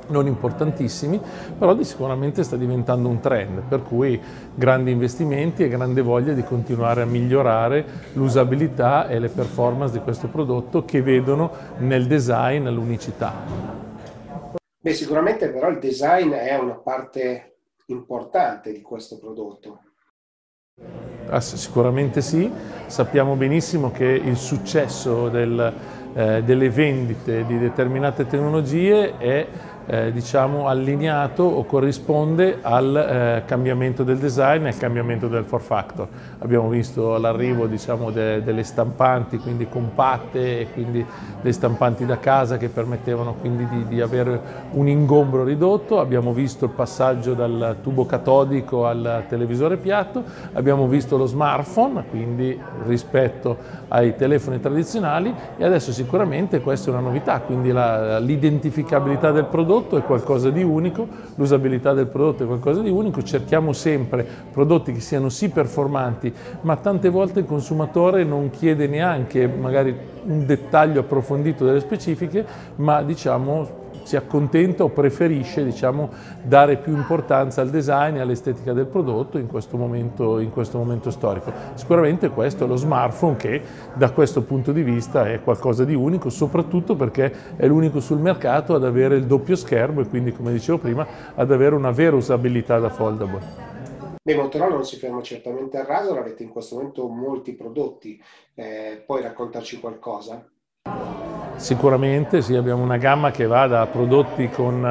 non 0.08 0.26
importantissimi, 0.26 1.20
però 1.58 1.80
sicuramente 1.82 2.42
sta 2.42 2.56
diventando 2.56 3.08
un 3.08 3.20
trend, 3.20 3.62
per 3.68 3.82
cui 3.82 4.20
grandi 4.54 4.90
investimenti 4.90 5.64
e 5.64 5.68
grande 5.68 6.02
voglia 6.02 6.32
di 6.32 6.42
continuare 6.42 7.02
a 7.02 7.06
migliorare 7.06 7.84
l'usabilità 8.14 9.08
e 9.08 9.18
le 9.18 9.28
performance 9.28 9.92
di 9.92 10.00
questo 10.00 10.28
prodotto 10.28 10.84
che 10.84 11.02
vedono 11.02 11.50
nel 11.78 12.06
design 12.06 12.68
l'unicità. 12.68 13.32
Beh, 14.80 14.94
sicuramente 14.94 15.50
però 15.50 15.68
il 15.68 15.78
design 15.78 16.32
è 16.32 16.58
una 16.58 16.74
parte 16.74 17.58
importante 17.86 18.72
di 18.72 18.82
questo 18.82 19.18
prodotto. 19.18 19.80
Ah, 21.28 21.40
sicuramente 21.40 22.20
sì, 22.20 22.50
sappiamo 22.86 23.36
benissimo 23.36 23.90
che 23.90 24.04
il 24.04 24.36
successo 24.36 25.28
del, 25.28 25.72
eh, 26.14 26.42
delle 26.42 26.68
vendite 26.68 27.46
di 27.46 27.58
determinate 27.58 28.26
tecnologie 28.26 29.16
è 29.18 29.46
eh, 29.86 30.12
diciamo, 30.12 30.68
allineato 30.68 31.42
o 31.42 31.64
corrisponde 31.64 32.58
al 32.62 32.96
eh, 32.96 33.42
cambiamento 33.46 34.04
del 34.04 34.18
design 34.18 34.64
e 34.64 34.68
al 34.68 34.76
cambiamento 34.76 35.26
del 35.28 35.44
form 35.44 35.62
factor. 35.62 36.08
Abbiamo 36.38 36.68
visto 36.68 37.16
l'arrivo 37.18 37.66
diciamo, 37.66 38.10
de, 38.10 38.42
delle 38.42 38.62
stampanti, 38.62 39.38
quindi 39.38 39.68
compatte 39.68 40.60
e 40.60 40.68
quindi 40.72 41.04
le 41.40 41.52
stampanti 41.52 42.06
da 42.06 42.18
casa 42.18 42.58
che 42.58 42.68
permettevano 42.68 43.34
quindi 43.34 43.66
di, 43.66 43.86
di, 43.88 44.00
avere 44.00 44.40
un 44.72 44.86
ingombro 44.86 45.44
ridotto, 45.44 45.98
abbiamo 45.98 46.32
visto 46.32 46.66
il 46.66 46.70
passaggio 46.70 47.34
dal 47.34 47.78
tubo 47.82 48.06
catodico 48.06 48.86
al 48.86 49.24
televisore 49.28 49.76
piatto, 49.76 50.22
abbiamo 50.52 50.86
visto 50.86 51.16
lo 51.16 51.26
smartphone, 51.26 52.04
quindi 52.08 52.58
rispetto 52.86 53.56
ai 53.88 54.14
telefoni 54.14 54.60
tradizionali. 54.60 55.34
E 55.56 55.64
adesso 55.64 55.92
sicuramente 55.92 56.60
questa 56.60 56.90
è 56.90 56.92
una 56.92 57.02
novità, 57.02 57.40
quindi 57.40 57.72
l'identificabilità 57.72 59.30
del 59.32 59.46
prodotto 59.46 59.71
è 59.80 60.02
qualcosa 60.02 60.50
di 60.50 60.62
unico, 60.62 61.06
l'usabilità 61.36 61.92
del 61.94 62.06
prodotto 62.06 62.44
è 62.44 62.46
qualcosa 62.46 62.80
di 62.82 62.90
unico, 62.90 63.22
cerchiamo 63.22 63.72
sempre 63.72 64.26
prodotti 64.52 64.92
che 64.92 65.00
siano 65.00 65.28
sì 65.30 65.48
performanti, 65.48 66.32
ma 66.62 66.76
tante 66.76 67.08
volte 67.08 67.40
il 67.40 67.46
consumatore 67.46 68.24
non 68.24 68.50
chiede 68.50 68.86
neanche 68.86 69.46
magari 69.46 69.96
un 70.24 70.44
dettaglio 70.44 71.00
approfondito 71.00 71.64
delle 71.64 71.80
specifiche, 71.80 72.44
ma 72.76 73.02
diciamo 73.02 73.81
si 74.04 74.16
accontenta 74.16 74.84
o 74.84 74.88
preferisce 74.88 75.64
diciamo, 75.64 76.10
dare 76.42 76.76
più 76.76 76.94
importanza 76.94 77.60
al 77.60 77.70
design 77.70 78.16
e 78.16 78.20
all'estetica 78.20 78.72
del 78.72 78.86
prodotto 78.86 79.38
in 79.38 79.46
questo, 79.46 79.76
momento, 79.76 80.38
in 80.38 80.50
questo 80.50 80.78
momento 80.78 81.10
storico. 81.10 81.52
Sicuramente 81.74 82.30
questo 82.30 82.64
è 82.64 82.66
lo 82.66 82.76
smartphone 82.76 83.36
che 83.36 83.62
da 83.94 84.10
questo 84.10 84.42
punto 84.42 84.72
di 84.72 84.82
vista 84.82 85.30
è 85.30 85.40
qualcosa 85.42 85.84
di 85.84 85.94
unico, 85.94 86.30
soprattutto 86.30 86.96
perché 86.96 87.32
è 87.56 87.66
l'unico 87.66 88.00
sul 88.00 88.18
mercato 88.18 88.74
ad 88.74 88.84
avere 88.84 89.16
il 89.16 89.26
doppio 89.26 89.56
schermo 89.56 90.00
e 90.00 90.08
quindi, 90.08 90.32
come 90.32 90.52
dicevo 90.52 90.78
prima, 90.78 91.06
ad 91.34 91.50
avere 91.50 91.74
una 91.74 91.90
vera 91.90 92.16
usabilità 92.16 92.78
da 92.78 92.88
foldable. 92.88 93.70
Beh, 94.24 94.36
Motorola 94.36 94.74
non 94.74 94.84
si 94.84 94.96
ferma 94.96 95.20
certamente 95.20 95.78
a 95.78 95.84
raso, 95.84 96.16
avete 96.16 96.44
in 96.44 96.50
questo 96.50 96.76
momento 96.76 97.08
molti 97.08 97.54
prodotti, 97.54 98.22
eh, 98.54 99.02
puoi 99.04 99.20
raccontarci 99.20 99.80
qualcosa? 99.80 100.46
Sicuramente 101.62 102.42
sì, 102.42 102.56
abbiamo 102.56 102.82
una 102.82 102.96
gamma 102.96 103.30
che 103.30 103.46
va 103.46 103.68
da 103.68 103.86
prodotti 103.86 104.48
con 104.48 104.84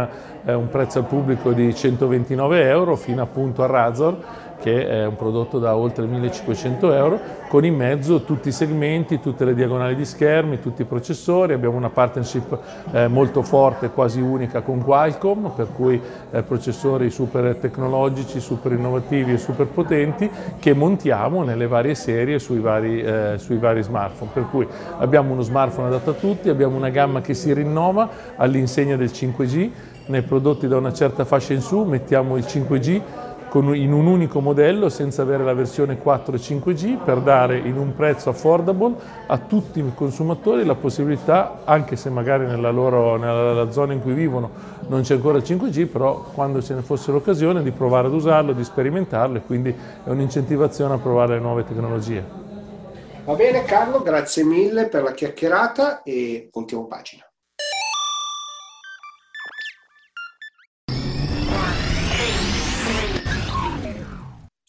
eh, 0.45 0.53
un 0.53 0.69
prezzo 0.69 0.99
al 0.99 1.05
pubblico 1.05 1.51
di 1.51 1.75
129 1.75 2.69
euro 2.69 2.95
fino 2.95 3.21
appunto 3.21 3.61
a 3.61 3.65
Razor 3.65 4.17
che 4.61 4.87
è 4.87 5.05
un 5.05 5.15
prodotto 5.15 5.57
da 5.57 5.75
oltre 5.75 6.05
1500 6.05 6.93
euro, 6.93 7.19
con 7.49 7.65
in 7.65 7.75
mezzo 7.75 8.23
tutti 8.23 8.49
i 8.49 8.51
segmenti, 8.51 9.19
tutte 9.19 9.43
le 9.43 9.55
diagonali 9.55 9.95
di 9.95 10.05
schermi, 10.05 10.59
tutti 10.61 10.83
i 10.83 10.85
processori, 10.85 11.53
abbiamo 11.53 11.75
una 11.75 11.89
partnership 11.89 12.57
eh, 12.91 13.07
molto 13.07 13.41
forte, 13.41 13.89
quasi 13.89 14.21
unica 14.21 14.61
con 14.61 14.83
Qualcomm, 14.83 15.47
per 15.47 15.67
cui 15.73 15.99
eh, 16.31 16.43
processori 16.43 17.09
super 17.09 17.55
tecnologici, 17.55 18.39
super 18.39 18.71
innovativi 18.71 19.33
e 19.33 19.37
super 19.37 19.65
potenti 19.65 20.29
che 20.59 20.73
montiamo 20.73 21.43
nelle 21.43 21.67
varie 21.67 21.95
serie 21.95 22.37
sui 22.37 22.59
vari, 22.59 23.01
eh, 23.01 23.33
sui 23.37 23.57
vari 23.57 23.81
smartphone, 23.81 24.29
per 24.31 24.47
cui 24.49 24.67
abbiamo 24.99 25.33
uno 25.33 25.41
smartphone 25.41 25.87
adatto 25.87 26.11
a 26.11 26.13
tutti, 26.13 26.49
abbiamo 26.49 26.77
una 26.77 26.89
gamma 26.89 27.21
che 27.21 27.33
si 27.33 27.51
rinnova 27.51 28.09
all'insegna 28.35 28.95
del 28.95 29.09
5G, 29.09 29.69
nei 30.05 30.21
prodotti 30.21 30.67
da 30.67 30.77
una 30.77 30.93
certa 30.93 31.25
fascia 31.25 31.53
in 31.53 31.61
su 31.61 31.83
mettiamo 31.83 32.35
il 32.37 32.43
5G 32.43 33.01
con, 33.30 33.30
in 33.59 33.91
un 33.91 34.05
unico 34.07 34.39
modello 34.39 34.89
senza 34.89 35.21
avere 35.23 35.43
la 35.43 35.53
versione 35.53 35.97
4 35.97 36.35
e 36.35 36.39
5G 36.39 37.03
per 37.03 37.19
dare 37.19 37.57
in 37.57 37.77
un 37.77 37.93
prezzo 37.93 38.29
affordable 38.29 38.93
a 39.27 39.37
tutti 39.37 39.79
i 39.79 39.91
consumatori 39.93 40.63
la 40.65 40.75
possibilità, 40.75 41.61
anche 41.65 41.95
se 41.95 42.09
magari 42.09 42.45
nella, 42.45 42.71
loro, 42.71 43.17
nella 43.17 43.69
zona 43.71 43.93
in 43.93 44.01
cui 44.01 44.13
vivono 44.13 44.49
non 44.87 45.01
c'è 45.01 45.15
ancora 45.15 45.37
il 45.37 45.43
5G, 45.45 45.87
però 45.87 46.23
quando 46.33 46.61
ce 46.61 46.75
ne 46.75 46.81
fosse 46.81 47.11
l'occasione 47.11 47.61
di 47.63 47.71
provare 47.71 48.07
ad 48.07 48.13
usarlo, 48.13 48.53
di 48.53 48.63
sperimentarlo 48.63 49.37
e 49.37 49.41
quindi 49.41 49.69
è 49.69 50.09
un'incentivazione 50.09 50.93
a 50.93 50.97
provare 50.97 51.33
le 51.33 51.39
nuove 51.39 51.65
tecnologie. 51.65 52.23
Va 53.23 53.33
bene 53.35 53.63
Carlo, 53.63 54.01
grazie 54.01 54.43
mille 54.43 54.87
per 54.87 55.03
la 55.03 55.11
chiacchierata 55.11 56.03
e 56.03 56.49
voltiamo 56.51 56.87
pagina. 56.87 57.30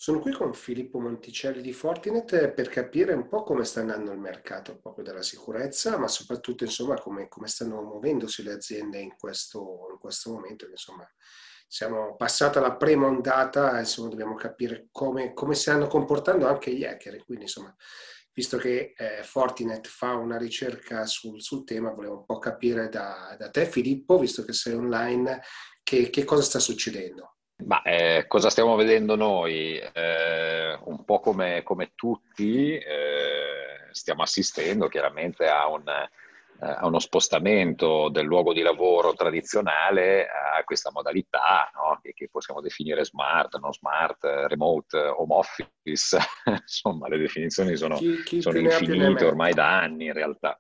Sono 0.03 0.19
qui 0.19 0.33
con 0.33 0.53
Filippo 0.53 0.99
Monticelli 0.99 1.63
di 1.63 1.73
Fortinet 1.73 2.49
per 2.49 2.69
capire 2.69 3.13
un 3.13 3.29
po' 3.29 3.45
come 3.45 3.63
sta 3.63 3.83
andando 3.83 4.11
il 4.11 4.19
mercato 4.19 4.77
proprio 4.77 5.05
della 5.05 5.23
sicurezza, 5.23 5.97
ma 5.97 6.09
soprattutto 6.09 6.65
insomma 6.65 6.99
come, 6.99 7.29
come 7.29 7.47
stanno 7.47 7.81
muovendosi 7.83 8.43
le 8.43 8.51
aziende 8.51 8.99
in 8.99 9.15
questo, 9.17 9.87
in 9.93 9.99
questo 10.01 10.33
momento. 10.33 10.67
Insomma, 10.69 11.09
siamo 11.69 12.17
passati 12.17 12.59
alla 12.59 12.75
prima 12.75 13.07
ondata, 13.07 13.79
insomma 13.79 14.09
dobbiamo 14.09 14.35
capire 14.35 14.89
come, 14.91 15.35
come 15.35 15.55
si 15.55 15.61
stanno 15.61 15.87
comportando 15.87 16.49
anche 16.49 16.75
gli 16.75 16.83
hacker. 16.83 17.25
Quindi 17.25 17.45
insomma, 17.45 17.73
visto 18.33 18.57
che 18.57 18.95
eh, 18.97 19.23
Fortinet 19.23 19.87
fa 19.87 20.17
una 20.17 20.37
ricerca 20.37 21.07
sul, 21.07 21.41
sul, 21.41 21.63
tema, 21.63 21.93
volevo 21.93 22.17
un 22.17 22.25
po' 22.25 22.41
capire 22.41 22.89
da, 22.89 23.37
da 23.39 23.51
te 23.51 23.67
Filippo, 23.67 24.19
visto 24.19 24.45
che 24.45 24.53
sei 24.53 24.75
online, 24.75 25.43
che, 25.85 26.11
che 26.11 26.25
cosa 26.25 26.43
sta 26.43 26.59
succedendo. 26.59 27.37
Ma 27.67 27.83
eh, 27.83 28.25
cosa 28.29 28.51
stiamo 28.51 28.77
vedendo 28.77 29.17
noi? 29.17 29.79
Eh, 29.79 30.79
un 30.85 31.05
po' 31.05 31.21
come, 31.21 31.63
come 31.63 31.93
tutti, 31.95 32.77
eh, 32.77 33.89
stiamo 33.91 34.23
assistendo 34.23 34.89
chiaramente 34.89 35.47
a, 35.47 35.69
un, 35.69 35.83
eh, 35.89 36.67
a, 36.67 36.87
uno 36.87 36.99
spostamento 36.99 38.09
del 38.09 38.25
luogo 38.25 38.53
di 38.53 38.63
lavoro 38.63 39.15
tradizionale 39.15 40.27
a 40.27 40.63
questa 40.65 40.91
modalità 40.93 41.71
no? 41.75 41.99
che, 42.03 42.13
che, 42.15 42.29
possiamo 42.31 42.61
definire 42.61 43.05
smart, 43.05 43.59
non 43.59 43.73
smart, 43.73 44.25
remote, 44.25 44.99
home 44.99 45.35
office, 45.35 46.19
insomma 46.47 47.09
le 47.09 47.19
definizioni 47.19 47.77
sono, 47.77 47.97
chi, 47.97 48.23
chi 48.23 48.41
sono 48.41 48.59
infinite 48.59 49.25
ormai 49.25 49.53
da 49.53 49.81
anni 49.81 50.07
in 50.07 50.13
realtà. 50.13 50.59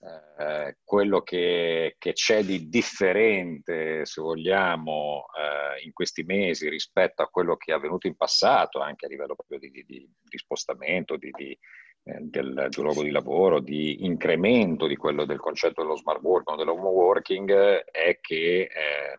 Eh, 0.00 0.76
quello 0.84 1.22
che, 1.22 1.96
che, 1.98 2.12
c'è 2.12 2.44
di 2.44 2.68
differente, 2.68 4.06
se 4.06 4.20
vogliamo, 4.20 5.26
eh, 5.36 5.82
in 5.84 5.92
questi 5.92 6.22
mesi 6.22 6.68
rispetto 6.68 7.22
a 7.22 7.28
quello 7.28 7.56
che 7.56 7.72
è 7.72 7.74
avvenuto 7.74 8.06
in 8.06 8.14
passato, 8.14 8.80
anche 8.80 9.06
a 9.06 9.08
livello 9.08 9.34
proprio 9.34 9.58
di, 9.58 9.70
di, 9.70 9.84
di 9.84 10.38
spostamento, 10.38 11.16
di, 11.16 11.30
eh, 11.30 11.58
del, 12.04 12.68
del, 12.70 12.84
luogo 12.84 13.02
di 13.02 13.10
lavoro, 13.10 13.58
di 13.58 14.04
incremento 14.04 14.86
di 14.86 14.94
quello 14.94 15.24
del 15.24 15.40
concetto 15.40 15.82
dello 15.82 15.96
smart 15.96 16.22
working 16.22 16.56
dell'home 16.56 16.88
working, 16.88 17.50
è 17.50 18.18
che 18.20 18.60
eh, 18.62 19.18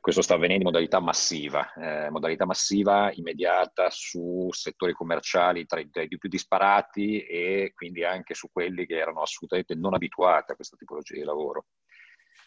questo 0.00 0.22
sta 0.22 0.34
avvenendo 0.34 0.62
in 0.62 0.70
modalità 0.70 1.00
massiva, 1.00 1.72
eh, 1.74 2.10
modalità 2.10 2.46
massiva 2.46 3.10
immediata 3.12 3.88
su 3.90 4.48
settori 4.50 4.92
commerciali 4.92 5.66
tra 5.66 5.80
i, 5.80 5.90
tra 5.90 6.02
i, 6.02 6.08
più 6.08 6.28
disparati 6.28 7.20
e 7.22 7.72
quindi 7.74 8.04
anche 8.04 8.34
su 8.34 8.48
quelli 8.50 8.86
che 8.86 8.96
erano 8.96 9.22
assolutamente 9.22 9.74
non 9.74 9.94
abituati 9.94 10.52
a 10.52 10.54
questa 10.54 10.76
tipologia 10.76 11.14
di 11.14 11.24
lavoro. 11.24 11.66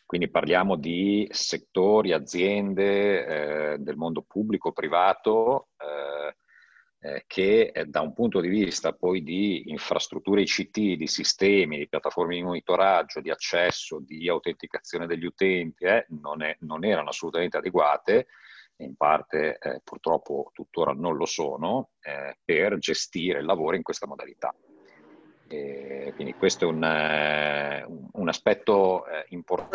Quindi 0.06 0.30
parliamo 0.30 0.76
di 0.76 1.28
settori, 1.32 2.12
aziende 2.12 3.74
eh, 3.74 3.78
del 3.78 3.96
mondo 3.96 4.24
pubblico, 4.28 4.74
privato, 4.74 5.70
eh, 5.78 6.36
eh, 7.04 7.24
che 7.26 7.74
da 7.88 8.02
un 8.02 8.14
punto 8.14 8.40
di 8.40 8.48
vista 8.48 8.94
poi 8.94 9.24
di 9.24 9.70
infrastrutture 9.72 10.42
ICT, 10.42 10.98
di 10.98 11.08
sistemi, 11.08 11.78
di 11.78 11.88
piattaforme 11.88 12.36
di 12.36 12.44
monitoraggio, 12.44 13.22
di 13.22 13.32
accesso, 13.32 14.00
di 14.00 14.30
autenticazione 14.30 15.08
degli 15.08 15.26
utenti, 15.26 15.86
eh, 15.86 16.06
non, 16.10 16.44
è, 16.44 16.56
non, 16.60 16.86
erano 16.86 17.10
assolutamente 17.10 17.58
adeguate, 17.58 18.28
in 18.78 18.96
parte 18.96 19.58
eh, 19.58 19.82
purtroppo 19.84 20.52
tuttora 20.54 20.94
non 20.94 21.16
lo 21.16 21.26
sono, 21.26 21.92
eh, 22.02 22.38
per 22.44 22.78
gestire 22.78 23.40
il 23.40 23.46
lavoro 23.46 23.76
in 23.76 23.84
questa 23.84 24.06
modalità. 24.08 24.54
E 25.58 26.14
quindi 26.16 26.34
questo 26.34 26.66
è 26.66 26.68
un, 26.68 26.84
eh, 26.84 27.86
un 28.14 28.28
aspetto 28.28 29.06
eh, 29.06 29.26
importante. 29.30 29.72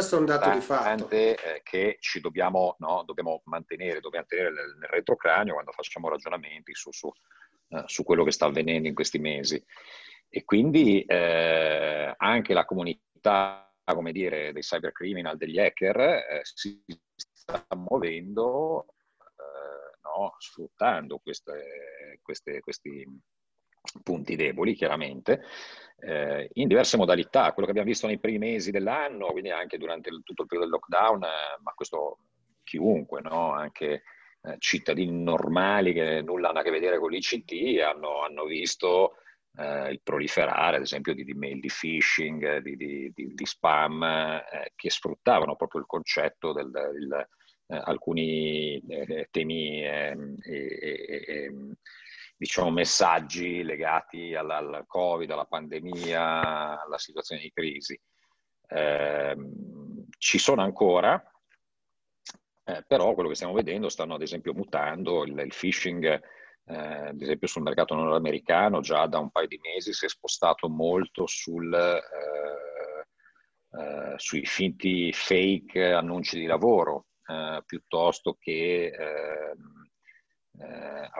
Eh, 1.36 1.62
che 1.62 1.96
ci 2.00 2.20
dobbiamo, 2.20 2.76
no, 2.78 3.02
dobbiamo 3.04 3.42
mantenere, 3.44 4.00
dobbiamo 4.00 4.26
tenere 4.26 4.50
nel, 4.50 4.88
retrocranio 4.88 5.54
quando 5.54 5.72
facciamo 5.72 6.08
ragionamenti 6.08 6.74
su, 6.74 6.90
su, 6.92 7.10
su, 7.84 8.04
quello 8.04 8.24
che 8.24 8.30
sta 8.30 8.46
avvenendo 8.46 8.88
in 8.88 8.94
questi 8.94 9.18
mesi. 9.18 9.62
E 10.28 10.44
quindi 10.44 11.02
eh, 11.02 12.14
anche 12.16 12.54
la 12.54 12.64
comunità, 12.64 13.72
come 13.84 14.12
dire, 14.12 14.52
dei 14.52 14.62
cybercriminal, 14.62 15.36
degli 15.36 15.58
hacker, 15.58 15.98
eh, 15.98 16.40
si 16.42 16.82
sta 17.14 17.64
muovendo 17.76 18.86
no, 20.02 20.34
sfruttando 20.38 21.18
queste, 21.18 22.18
queste, 22.22 22.60
questi 22.60 23.06
punti 24.02 24.36
deboli, 24.36 24.74
chiaramente, 24.74 25.42
eh, 26.00 26.48
in 26.54 26.68
diverse 26.68 26.96
modalità. 26.96 27.52
Quello 27.52 27.64
che 27.64 27.70
abbiamo 27.70 27.88
visto 27.88 28.06
nei 28.06 28.18
primi 28.18 28.38
mesi 28.38 28.70
dell'anno, 28.70 29.28
quindi 29.28 29.50
anche 29.50 29.78
durante 29.78 30.08
il, 30.08 30.22
tutto 30.22 30.42
il 30.42 30.48
periodo 30.48 30.70
del 30.70 30.78
lockdown, 30.78 31.22
eh, 31.24 31.58
ma 31.62 31.72
questo 31.72 32.18
chiunque, 32.62 33.20
no? 33.20 33.52
anche 33.52 34.02
eh, 34.42 34.56
cittadini 34.58 35.22
normali 35.22 35.92
che 35.92 36.22
nulla 36.22 36.50
hanno 36.50 36.60
a 36.60 36.62
che 36.62 36.70
vedere 36.70 36.98
con 36.98 37.10
l'ICT, 37.10 37.80
hanno, 37.80 38.22
hanno 38.22 38.44
visto 38.44 39.14
eh, 39.56 39.90
il 39.90 40.00
proliferare, 40.02 40.76
ad 40.76 40.82
esempio, 40.82 41.14
di, 41.14 41.24
di 41.24 41.34
mail 41.34 41.60
di 41.60 41.68
phishing, 41.68 42.58
di, 42.58 42.76
di, 42.76 43.12
di 43.14 43.46
spam, 43.46 44.02
eh, 44.02 44.72
che 44.74 44.90
sfruttavano 44.90 45.56
proprio 45.56 45.80
il 45.80 45.86
concetto 45.86 46.52
del, 46.52 46.70
il, 47.00 47.28
eh, 47.68 47.80
alcuni 47.84 48.82
temi 49.30 49.84
ehm, 49.84 50.36
diciamo, 52.36 52.70
messaggi 52.70 53.62
legati 53.62 54.34
al, 54.34 54.50
al, 54.50 54.84
Covid, 54.86 55.30
alla 55.30 55.46
pandemia, 55.46 56.82
alla 56.82 56.98
situazione 56.98 57.42
di 57.42 57.52
crisi. 57.52 57.98
Eh, 58.68 59.36
ci 60.18 60.38
sono 60.38 60.62
ancora, 60.62 61.22
eh, 62.64 62.84
però 62.86 63.14
quello 63.14 63.28
che 63.28 63.36
stiamo 63.36 63.54
vedendo 63.54 63.88
stanno 63.88 64.14
ad 64.14 64.22
esempio 64.22 64.52
mutando, 64.52 65.24
il, 65.24 65.38
il 65.38 65.54
phishing 65.56 66.20
eh, 66.68 67.08
ad 67.08 67.20
esempio 67.20 67.46
sul 67.46 67.62
mercato 67.62 67.94
nordamericano 67.94 68.80
già 68.80 69.06
da 69.06 69.18
un 69.18 69.30
paio 69.30 69.46
di 69.46 69.58
mesi 69.62 69.92
si 69.92 70.04
è 70.04 70.08
spostato 70.08 70.68
molto 70.68 71.26
sul, 71.26 71.72
eh, 71.72 72.02
eh, 73.78 74.14
sui 74.16 74.44
finti 74.44 75.12
fake 75.12 75.92
annunci 75.92 76.38
di 76.38 76.46
lavoro, 76.46 77.06
eh, 77.26 77.62
piuttosto 77.64 78.36
che 78.38 78.86
ehm, 78.86 79.90
eh, 80.58 81.10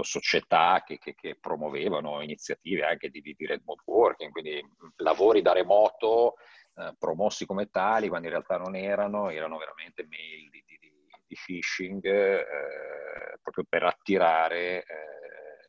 appunto 0.00 0.02
società 0.02 0.82
che, 0.84 0.98
che, 0.98 1.14
che, 1.14 1.36
promuovevano 1.38 2.22
iniziative 2.22 2.84
anche 2.84 3.10
di, 3.10 3.20
di, 3.20 3.46
remote 3.46 3.82
working, 3.84 4.32
quindi 4.32 4.60
lavori 4.96 5.42
da 5.42 5.52
remoto 5.52 6.34
eh, 6.76 6.94
promossi 6.98 7.46
come 7.46 7.70
tali, 7.70 8.08
quando 8.08 8.26
in 8.26 8.32
realtà 8.32 8.56
non 8.56 8.74
erano, 8.74 9.30
erano 9.30 9.58
veramente 9.58 10.06
mail 10.08 10.48
di, 10.50 10.64
di, 10.66 10.78
di 11.26 11.36
phishing 11.44 12.04
eh, 12.04 13.38
proprio 13.42 13.64
per 13.68 13.84
attirare 13.84 14.84
eh, 14.84 15.68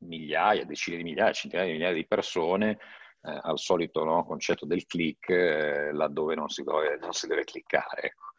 migliaia, 0.00 0.64
decine 0.64 0.96
di 0.96 1.02
migliaia, 1.02 1.32
centinaia 1.32 1.68
di 1.68 1.74
migliaia 1.74 1.94
di 1.94 2.06
persone 2.06 2.78
eh, 3.22 3.38
al 3.42 3.58
solito 3.58 4.04
no, 4.04 4.24
concetto 4.24 4.66
del 4.66 4.86
click 4.86 5.28
eh, 5.30 5.92
laddove 5.92 6.34
non 6.34 6.48
si 6.48 6.62
deve, 6.62 6.98
non 7.00 7.12
si 7.12 7.26
deve 7.26 7.44
cliccare. 7.44 8.02
Ecco. 8.02 8.31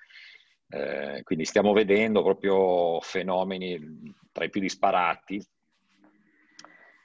Eh, 0.74 1.22
quindi 1.22 1.46
stiamo 1.46 1.72
vedendo 1.72 2.24
proprio 2.24 3.00
fenomeni 3.02 4.12
tra 4.32 4.44
i 4.44 4.50
più 4.50 4.60
disparati, 4.60 5.40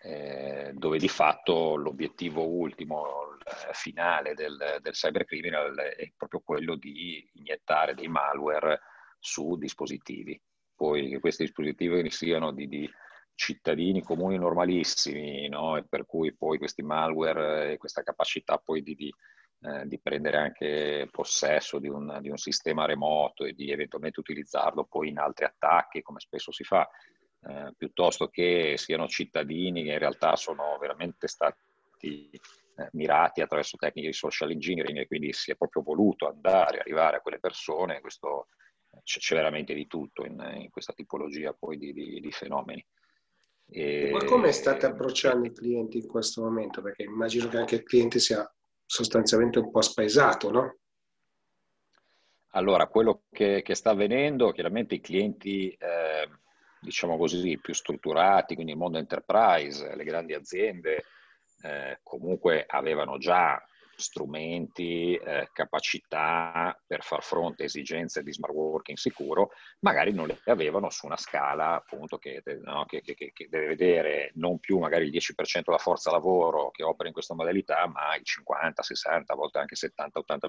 eh, 0.00 0.70
dove 0.72 0.98
di 0.98 1.08
fatto 1.08 1.76
l'obiettivo 1.76 2.46
ultimo, 2.46 3.36
finale 3.72 4.34
del, 4.34 4.78
del 4.80 4.92
cybercriminal 4.92 5.74
è 5.74 6.10
proprio 6.16 6.40
quello 6.40 6.76
di 6.76 7.26
iniettare 7.34 7.94
dei 7.94 8.08
malware 8.08 8.80
su 9.18 9.56
dispositivi. 9.56 10.40
Poi 10.74 11.08
che 11.08 11.20
questi 11.20 11.44
dispositivi 11.44 12.10
siano 12.10 12.52
di, 12.52 12.68
di 12.68 12.90
cittadini 13.34 14.02
comuni 14.02 14.38
normalissimi, 14.38 15.48
no? 15.48 15.76
e 15.76 15.84
per 15.84 16.06
cui 16.06 16.34
poi 16.34 16.58
questi 16.58 16.82
malware 16.82 17.72
e 17.72 17.76
questa 17.76 18.02
capacità 18.02 18.58
poi 18.58 18.82
di, 18.82 18.94
di 18.94 19.12
eh, 19.60 19.86
di 19.86 19.98
prendere 19.98 20.36
anche 20.36 21.08
possesso 21.10 21.78
di 21.78 21.88
un, 21.88 22.18
di 22.20 22.28
un, 22.28 22.36
sistema 22.36 22.86
remoto 22.86 23.44
e 23.44 23.54
di 23.54 23.72
eventualmente 23.72 24.20
utilizzarlo 24.20 24.84
poi 24.84 25.08
in 25.08 25.18
altri 25.18 25.46
attacchi, 25.46 26.02
come 26.02 26.20
spesso 26.20 26.52
si 26.52 26.62
fa, 26.62 26.88
eh, 27.46 27.72
piuttosto 27.76 28.28
che 28.28 28.74
siano 28.76 29.08
cittadini 29.08 29.82
che 29.82 29.92
in 29.92 29.98
realtà 29.98 30.36
sono 30.36 30.78
veramente 30.78 31.26
stati 31.26 32.30
eh, 32.30 32.88
mirati 32.92 33.40
attraverso 33.40 33.76
tecniche 33.76 34.08
di 34.08 34.14
social 34.14 34.50
engineering 34.52 34.98
e 34.98 35.06
quindi 35.08 35.32
si 35.32 35.50
è 35.50 35.56
proprio 35.56 35.82
voluto 35.82 36.28
andare, 36.28 36.78
arrivare 36.78 37.16
a 37.16 37.20
quelle 37.20 37.40
persone, 37.40 38.00
questo, 38.00 38.46
c'è, 39.02 39.18
c'è 39.18 39.34
veramente 39.34 39.74
di 39.74 39.88
tutto 39.88 40.24
in, 40.24 40.40
in 40.56 40.70
questa 40.70 40.92
tipologia 40.92 41.52
poi 41.52 41.78
di, 41.78 41.92
di, 41.92 42.20
di 42.20 42.30
fenomeni. 42.30 42.84
E... 43.70 44.10
Ma 44.12 44.24
come 44.24 44.52
state 44.52 44.86
approcciando 44.86 45.46
i 45.46 45.52
clienti 45.52 45.98
in 45.98 46.06
questo 46.06 46.42
momento? 46.42 46.80
Perché 46.80 47.02
immagino 47.02 47.48
che 47.48 47.56
anche 47.56 47.74
il 47.74 47.82
cliente 47.82 48.18
sia 48.18 48.48
sostanzialmente 48.88 49.58
un 49.58 49.70
po' 49.70 49.82
spaesato, 49.82 50.50
no? 50.50 50.76
Allora, 52.52 52.86
quello 52.86 53.24
che, 53.30 53.60
che 53.60 53.74
sta 53.74 53.90
avvenendo, 53.90 54.50
chiaramente 54.52 54.94
i 54.94 55.00
clienti, 55.00 55.68
eh, 55.68 56.26
diciamo 56.80 57.18
così, 57.18 57.58
più 57.58 57.74
strutturati, 57.74 58.54
quindi 58.54 58.72
il 58.72 58.78
mondo 58.78 58.96
enterprise, 58.96 59.94
le 59.94 60.04
grandi 60.04 60.32
aziende, 60.32 61.04
eh, 61.62 62.00
comunque 62.02 62.64
avevano 62.66 63.18
già 63.18 63.62
strumenti, 64.00 65.14
eh, 65.16 65.50
capacità 65.52 66.80
per 66.86 67.02
far 67.02 67.22
fronte 67.22 67.62
a 67.62 67.66
esigenze 67.66 68.22
di 68.22 68.32
smart 68.32 68.54
working 68.54 68.96
sicuro, 68.96 69.50
magari 69.80 70.12
non 70.12 70.28
le 70.28 70.40
avevano 70.44 70.88
su 70.88 71.06
una 71.06 71.16
scala 71.16 71.74
appunto 71.74 72.16
che, 72.16 72.42
no, 72.62 72.84
che, 72.86 73.00
che, 73.00 73.14
che 73.14 73.48
deve 73.48 73.66
vedere 73.66 74.30
non 74.34 74.60
più 74.60 74.78
magari 74.78 75.06
il 75.06 75.10
10% 75.12 75.62
della 75.64 75.78
forza 75.78 76.12
lavoro 76.12 76.70
che 76.70 76.84
opera 76.84 77.08
in 77.08 77.14
questa 77.14 77.34
modalità, 77.34 77.86
ma 77.88 78.14
il 78.14 78.24
50, 78.24 78.82
60, 78.82 79.32
a 79.32 79.36
volte 79.36 79.58
anche 79.58 79.74
70, 79.74 80.20
80%. 80.20 80.48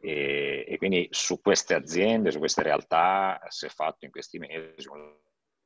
E, 0.00 0.64
e 0.66 0.78
quindi 0.78 1.06
su 1.10 1.40
queste 1.40 1.74
aziende, 1.74 2.32
su 2.32 2.38
queste 2.38 2.62
realtà 2.62 3.38
si 3.48 3.66
è 3.66 3.68
fatto 3.68 4.06
in 4.06 4.10
questi 4.10 4.38
mesi 4.38 4.88
un 4.88 5.14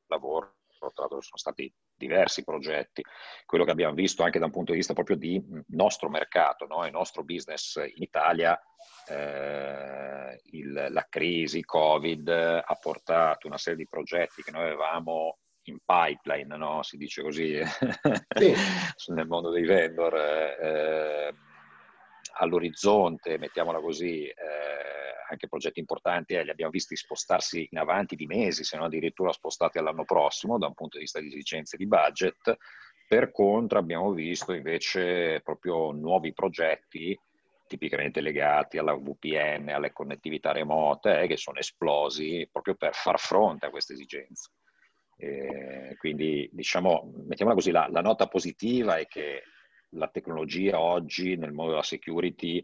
lavoro, 0.08 0.56
tra 0.78 0.90
l'altro 0.94 1.20
sono 1.20 1.36
stati 1.36 1.72
diversi 1.94 2.44
progetti, 2.44 3.02
quello 3.44 3.64
che 3.64 3.70
abbiamo 3.70 3.94
visto 3.94 4.22
anche 4.22 4.38
da 4.38 4.46
un 4.46 4.50
punto 4.50 4.72
di 4.72 4.78
vista 4.78 4.94
proprio 4.94 5.16
di 5.16 5.42
nostro 5.68 6.08
mercato, 6.08 6.66
no? 6.66 6.84
il 6.84 6.92
nostro 6.92 7.24
business 7.24 7.76
in 7.76 8.02
Italia, 8.02 8.60
eh, 9.08 10.40
il, 10.52 10.86
la 10.90 11.06
crisi 11.08 11.62
Covid 11.64 12.28
ha 12.28 12.78
portato 12.80 13.46
una 13.46 13.58
serie 13.58 13.78
di 13.78 13.88
progetti 13.88 14.42
che 14.42 14.50
noi 14.50 14.64
avevamo 14.64 15.38
in 15.68 15.78
pipeline, 15.84 16.56
no? 16.56 16.82
si 16.82 16.96
dice 16.96 17.22
così, 17.22 17.60
sì. 17.64 18.54
nel 19.12 19.26
mondo 19.26 19.50
dei 19.50 19.64
vendor, 19.64 20.14
eh, 20.14 21.34
all'orizzonte, 22.38 23.38
mettiamola 23.38 23.80
così, 23.80 24.26
eh, 24.26 25.05
anche 25.28 25.48
progetti 25.48 25.80
importanti 25.80 26.34
eh, 26.34 26.44
li 26.44 26.50
abbiamo 26.50 26.70
visti 26.70 26.96
spostarsi 26.96 27.68
in 27.70 27.78
avanti 27.78 28.16
di 28.16 28.26
mesi, 28.26 28.64
se 28.64 28.76
non 28.76 28.86
addirittura 28.86 29.32
spostati 29.32 29.78
all'anno 29.78 30.04
prossimo 30.04 30.58
da 30.58 30.66
un 30.66 30.74
punto 30.74 30.96
di 30.96 31.04
vista 31.04 31.20
di 31.20 31.26
esigenze 31.26 31.76
di 31.76 31.86
budget. 31.86 32.56
Per 33.08 33.30
contro 33.30 33.78
abbiamo 33.78 34.12
visto 34.12 34.52
invece 34.52 35.40
proprio 35.42 35.92
nuovi 35.92 36.32
progetti 36.32 37.16
tipicamente 37.66 38.20
legati 38.20 38.78
alla 38.78 38.94
VPN, 38.94 39.68
alle 39.68 39.92
connettività 39.92 40.52
remote, 40.52 41.22
eh, 41.22 41.26
che 41.26 41.36
sono 41.36 41.58
esplosi 41.58 42.48
proprio 42.50 42.74
per 42.74 42.94
far 42.94 43.18
fronte 43.18 43.66
a 43.66 43.70
queste 43.70 43.94
esigenze. 43.94 44.50
E 45.18 45.96
quindi, 45.98 46.48
diciamo, 46.52 47.12
mettiamola 47.26 47.56
così, 47.56 47.70
la, 47.70 47.88
la, 47.90 48.02
nota 48.02 48.26
positiva 48.26 48.96
è 48.96 49.06
che 49.06 49.44
la 49.90 50.08
tecnologia 50.08 50.78
oggi 50.78 51.36
nel 51.36 51.52
mondo 51.52 51.72
della 51.72 51.82
security 51.82 52.62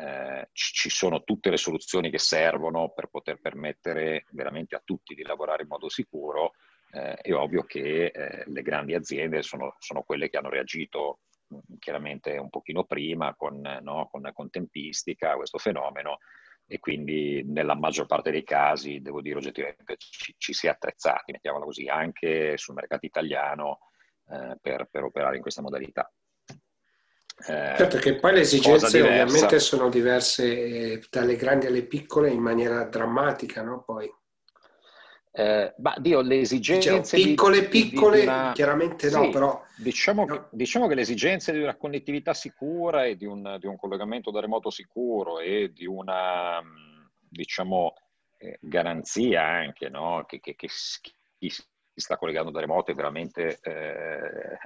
eh, 0.00 0.48
ci 0.52 0.88
sono 0.88 1.22
tutte 1.24 1.50
le 1.50 1.58
soluzioni 1.58 2.10
che 2.10 2.18
servono 2.18 2.90
per 2.90 3.08
poter 3.08 3.38
permettere 3.38 4.24
veramente 4.30 4.74
a 4.74 4.82
tutti 4.82 5.14
di 5.14 5.22
lavorare 5.22 5.62
in 5.62 5.68
modo 5.68 5.90
sicuro. 5.90 6.52
Eh, 6.90 7.16
è 7.16 7.34
ovvio 7.34 7.64
che 7.64 8.06
eh, 8.06 8.44
le 8.46 8.62
grandi 8.62 8.94
aziende 8.94 9.42
sono, 9.42 9.76
sono, 9.78 10.02
quelle 10.02 10.30
che 10.30 10.38
hanno 10.38 10.48
reagito 10.48 11.20
mm, 11.54 11.76
chiaramente 11.78 12.36
un 12.38 12.48
pochino 12.48 12.84
prima 12.84 13.34
con, 13.36 13.60
no, 13.60 14.08
con, 14.10 14.30
con 14.32 14.48
tempistica 14.48 15.32
a 15.32 15.36
questo 15.36 15.58
fenomeno 15.58 16.18
e 16.66 16.78
quindi 16.78 17.42
nella 17.44 17.74
maggior 17.74 18.06
parte 18.06 18.30
dei 18.30 18.44
casi, 18.44 19.00
devo 19.00 19.20
dire 19.20 19.36
oggettivamente, 19.36 19.96
ci, 19.98 20.34
ci 20.38 20.52
si 20.52 20.66
è 20.66 20.70
attrezzati, 20.70 21.32
mettiamola 21.32 21.64
così, 21.64 21.88
anche 21.88 22.56
sul 22.56 22.74
mercato 22.74 23.04
italiano 23.04 23.80
eh, 24.28 24.56
per, 24.60 24.88
per 24.90 25.04
operare 25.04 25.36
in 25.36 25.42
questa 25.42 25.62
modalità. 25.62 26.10
Eh, 27.46 27.74
certo 27.76 27.96
che 27.98 28.16
poi 28.16 28.34
le 28.34 28.40
esigenze 28.40 29.00
ovviamente 29.00 29.58
sono 29.60 29.88
diverse 29.88 30.44
eh, 30.44 31.02
dalle 31.10 31.36
grandi 31.36 31.66
alle 31.66 31.84
piccole 31.84 32.30
in 32.30 32.40
maniera 32.40 32.84
drammatica, 32.84 33.62
no? 33.62 33.82
Poi. 33.82 34.12
Eh, 35.32 35.74
ma 35.78 35.94
Dio, 35.98 36.20
le 36.20 36.40
esigenze 36.40 36.90
diciamo, 36.90 37.28
piccole, 37.30 37.60
di, 37.60 37.66
piccole, 37.68 38.20
di 38.20 38.26
una... 38.26 38.52
chiaramente 38.52 39.10
no, 39.10 39.24
sì, 39.24 39.30
però 39.30 39.62
diciamo, 39.76 40.24
no. 40.26 40.34
Che, 40.34 40.42
diciamo, 40.50 40.88
Che, 40.88 40.94
le 40.94 41.00
esigenze 41.00 41.52
di 41.52 41.62
una 41.62 41.76
connettività 41.76 42.34
sicura 42.34 43.04
e 43.04 43.16
di 43.16 43.26
un, 43.26 43.56
di 43.60 43.66
un 43.66 43.76
collegamento 43.76 44.30
da 44.30 44.40
remoto 44.40 44.70
sicuro 44.70 45.38
e 45.38 45.70
di 45.72 45.86
una 45.86 46.60
diciamo 47.28 47.94
eh, 48.38 48.58
garanzia 48.60 49.44
anche 49.46 49.88
no? 49.88 50.24
che, 50.26 50.40
che, 50.40 50.56
che 50.56 50.68
chi 51.38 51.52
si 52.00 52.06
sta 52.06 52.16
collegando 52.16 52.50
da 52.50 52.60
remoto 52.60 52.90
è 52.90 52.94
veramente 52.94 53.60
eh, 53.62 54.58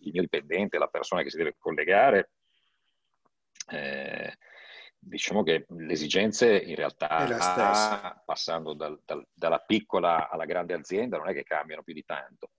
il 0.00 0.12
mio 0.12 0.22
dipendente, 0.22 0.78
la 0.78 0.86
persona 0.86 1.22
che 1.22 1.30
si 1.30 1.36
deve 1.36 1.56
collegare, 1.58 2.30
eh, 3.70 4.36
diciamo 4.98 5.42
che 5.42 5.66
le 5.68 5.92
esigenze 5.92 6.56
in 6.56 6.76
realtà, 6.76 8.22
passando 8.24 8.74
dal, 8.74 9.00
dal, 9.04 9.26
dalla 9.32 9.58
piccola 9.58 10.28
alla 10.28 10.44
grande 10.44 10.74
azienda, 10.74 11.16
non 11.16 11.28
è 11.28 11.32
che 11.32 11.42
cambiano 11.42 11.82
più 11.82 11.94
di 11.94 12.04
tanto. 12.04 12.50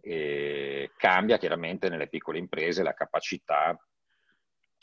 E 0.00 0.92
cambia 0.96 1.36
chiaramente 1.36 1.88
nelle 1.88 2.08
piccole 2.08 2.38
imprese 2.38 2.82
la 2.82 2.94
capacità 2.94 3.76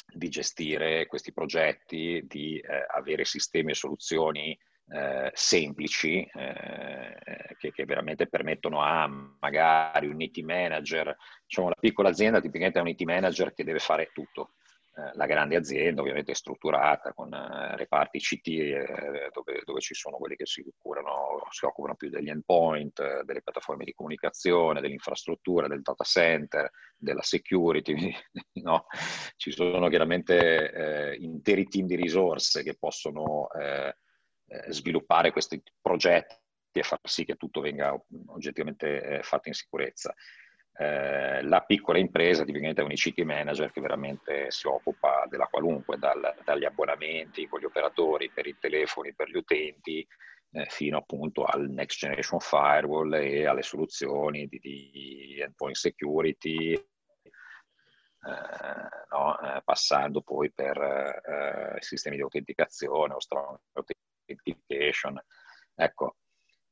di 0.05 0.29
gestire 0.29 1.07
questi 1.07 1.31
progetti, 1.31 2.21
di 2.27 2.59
eh, 2.59 2.85
avere 2.89 3.23
sistemi 3.25 3.71
e 3.71 3.75
soluzioni 3.75 4.57
eh, 4.89 5.31
semplici 5.33 6.19
eh, 6.33 7.55
che, 7.57 7.71
che, 7.71 7.85
veramente 7.85 8.27
permettono 8.27 8.81
a 8.81 9.07
magari 9.39 10.07
un 10.07 10.19
IT 10.21 10.39
manager, 10.39 11.15
diciamo 11.45 11.69
la 11.69 11.77
piccola 11.79 12.09
azienda 12.09 12.41
tipicamente 12.41 12.79
è 12.79 12.81
un 12.81 12.89
IT 12.89 13.01
manager 13.01 13.53
che 13.53 13.63
deve 13.63 13.79
fare 13.79 14.11
tutto. 14.13 14.53
Eh, 14.95 15.09
la 15.15 15.25
grande 15.25 15.55
azienda 15.55 16.01
ovviamente 16.01 16.33
è 16.33 16.35
strutturata 16.35 17.13
con 17.13 17.33
eh, 17.33 17.75
reparti 17.77 18.19
CT 18.19 18.47
eh, 18.47 19.29
dove, 19.33 19.61
dove, 19.65 19.79
ci 19.79 19.95
sono 19.95 20.17
quelli 20.17 20.35
che 20.35 20.45
si, 20.45 20.63
curano, 20.77 21.47
si 21.49 21.65
occupano 21.65 21.95
più 21.95 22.09
degli 22.09 22.29
endpoint, 22.29 23.23
delle 23.23 23.41
piattaforme 23.41 23.85
di 23.85 23.93
comunicazione, 23.93 24.81
dell'infrastruttura, 24.81 25.67
del 25.67 25.81
data 25.81 26.03
center, 26.03 26.69
della 26.95 27.23
security. 27.23 28.13
no? 28.61 28.85
Ci 29.35 29.51
sono 29.51 29.87
chiaramente 29.89 31.15
interi 31.19 31.65
team 31.65 31.87
di 31.87 31.95
risorse 31.95 32.61
che 32.61 32.75
possono 32.77 33.47
eh, 34.53 34.71
sviluppare 34.71 35.31
questi 35.31 35.61
progetti 35.81 36.35
e 36.71 36.83
far 36.83 36.99
sì 37.03 37.25
che 37.25 37.35
tutto 37.35 37.59
venga 37.59 37.99
oggettivamente 38.27 39.01
eh, 39.01 39.23
fatto 39.23 39.47
in 39.47 39.55
sicurezza. 39.55 40.13
Eh, 40.75 41.41
la 41.43 41.61
piccola 41.61 41.97
impresa 41.97 42.43
è 42.43 42.81
un 42.81 42.91
ICT 42.91 43.19
manager 43.21 43.71
che 43.71 43.81
veramente 43.81 44.51
si 44.51 44.67
occupa 44.67 45.25
della 45.27 45.47
qualunque, 45.47 45.97
dal, 45.97 46.35
dagli 46.43 46.65
abbonamenti 46.65 47.47
con 47.47 47.59
gli 47.59 47.65
operatori 47.65 48.29
per 48.31 48.45
i 48.47 48.57
telefoni, 48.59 49.13
per 49.13 49.29
gli 49.29 49.37
utenti, 49.37 50.07
fino 50.67 50.99
appunto 50.99 51.45
al 51.45 51.67
next 51.67 51.97
generation 51.97 52.39
firewall 52.39 53.11
e 53.15 53.47
alle 53.47 53.63
soluzioni 53.63 54.45
di, 54.45 54.59
di 54.59 55.39
endpoint 55.41 55.75
security, 55.75 56.73
eh, 56.73 56.83
no? 59.09 59.35
passando 59.63 60.21
poi 60.21 60.51
per 60.51 61.77
sistemi 61.79 62.17
di 62.17 62.21
autenticazione 62.21 63.15
o 63.15 63.19
strong 63.19 63.57
authentication. 63.73 64.12
Ecco, 65.75 66.17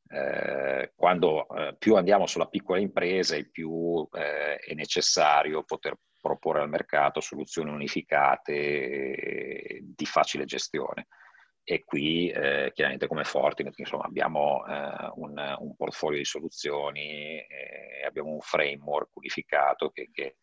eh, 0.08 0.92
quando 0.96 1.48
eh, 1.48 1.76
più 1.78 1.96
andiamo 1.96 2.28
sulla 2.28 2.48
piccola 2.48 2.80
impresa 2.80 3.36
e 3.36 3.50
più 3.50 4.08
eh, 4.12 4.58
è 4.58 4.74
necessario 4.74 5.64
poter 5.64 5.96
proporre 6.20 6.62
al 6.62 6.70
mercato 6.70 7.22
soluzioni 7.22 7.72
unificate 7.72 8.54
e 8.54 9.80
di 9.84 10.06
facile 10.06 10.46
gestione. 10.46 11.08
E 11.64 11.84
qui 11.84 12.30
eh, 12.30 12.72
chiaramente 12.74 13.08
come 13.08 13.24
Fortinet 13.24 13.78
insomma, 13.80 14.04
abbiamo 14.04 14.66
eh, 14.66 15.12
un, 15.16 15.56
un, 15.60 15.76
portfolio 15.76 16.18
di 16.18 16.26
soluzioni, 16.26 17.40
abbiamo 18.06 18.32
un 18.32 18.40
framework 18.42 19.16
unificato 19.16 19.90
che, 19.92 20.10
che 20.12 20.38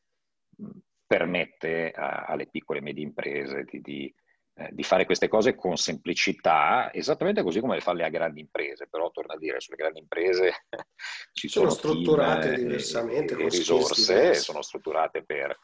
mh, 0.56 0.78
permette 1.06 1.90
a, 1.90 2.24
alle 2.24 2.48
piccole 2.48 2.78
e 2.78 2.82
medie 2.82 3.04
imprese 3.04 3.64
di, 3.64 3.80
di 3.80 4.14
eh, 4.58 4.70
di 4.72 4.82
fare 4.82 5.04
queste 5.04 5.28
cose 5.28 5.54
con 5.54 5.76
semplicità, 5.76 6.92
esattamente 6.92 7.44
così 7.44 7.60
come 7.60 7.76
le 7.76 7.80
fanno 7.80 7.98
le 7.98 8.10
grandi 8.10 8.40
imprese, 8.40 8.88
però 8.88 9.08
torno 9.12 9.34
a 9.34 9.38
dire, 9.38 9.60
sulle 9.60 9.76
grandi 9.76 10.00
imprese 10.00 10.64
ci 11.32 11.46
sono, 11.46 11.70
sono 11.70 11.94
strutturate 11.94 12.54
team, 12.54 12.66
diversamente, 12.66 13.34
e, 13.34 13.48
risorse, 13.48 14.34
sono 14.34 14.60
strutturate 14.62 15.22
per... 15.22 15.56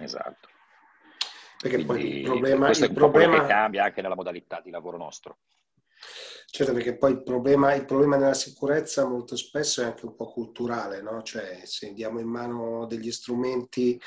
Esatto. 0.00 0.48
Perché 1.62 1.82
Quindi, 1.82 1.86
poi 1.86 2.16
il 2.18 2.22
problema... 2.24 2.70
Il 2.70 2.92
problema... 2.92 3.40
che 3.40 3.46
cambia 3.46 3.84
anche 3.84 4.02
nella 4.02 4.14
modalità 4.14 4.60
di 4.60 4.70
lavoro 4.70 4.98
nostro. 4.98 5.38
Certo, 6.56 6.72
perché 6.72 6.96
poi 6.96 7.10
il 7.10 7.22
problema, 7.24 7.74
il 7.74 7.84
problema, 7.84 8.16
della 8.16 8.32
sicurezza 8.32 9.08
molto 9.08 9.34
spesso 9.34 9.82
è 9.82 9.86
anche 9.86 10.06
un 10.06 10.14
po' 10.14 10.30
culturale, 10.30 11.02
no? 11.02 11.20
Cioè, 11.20 11.62
se 11.64 11.92
diamo 11.92 12.20
in 12.20 12.28
mano 12.28 12.86
degli 12.86 13.10
strumenti 13.10 14.00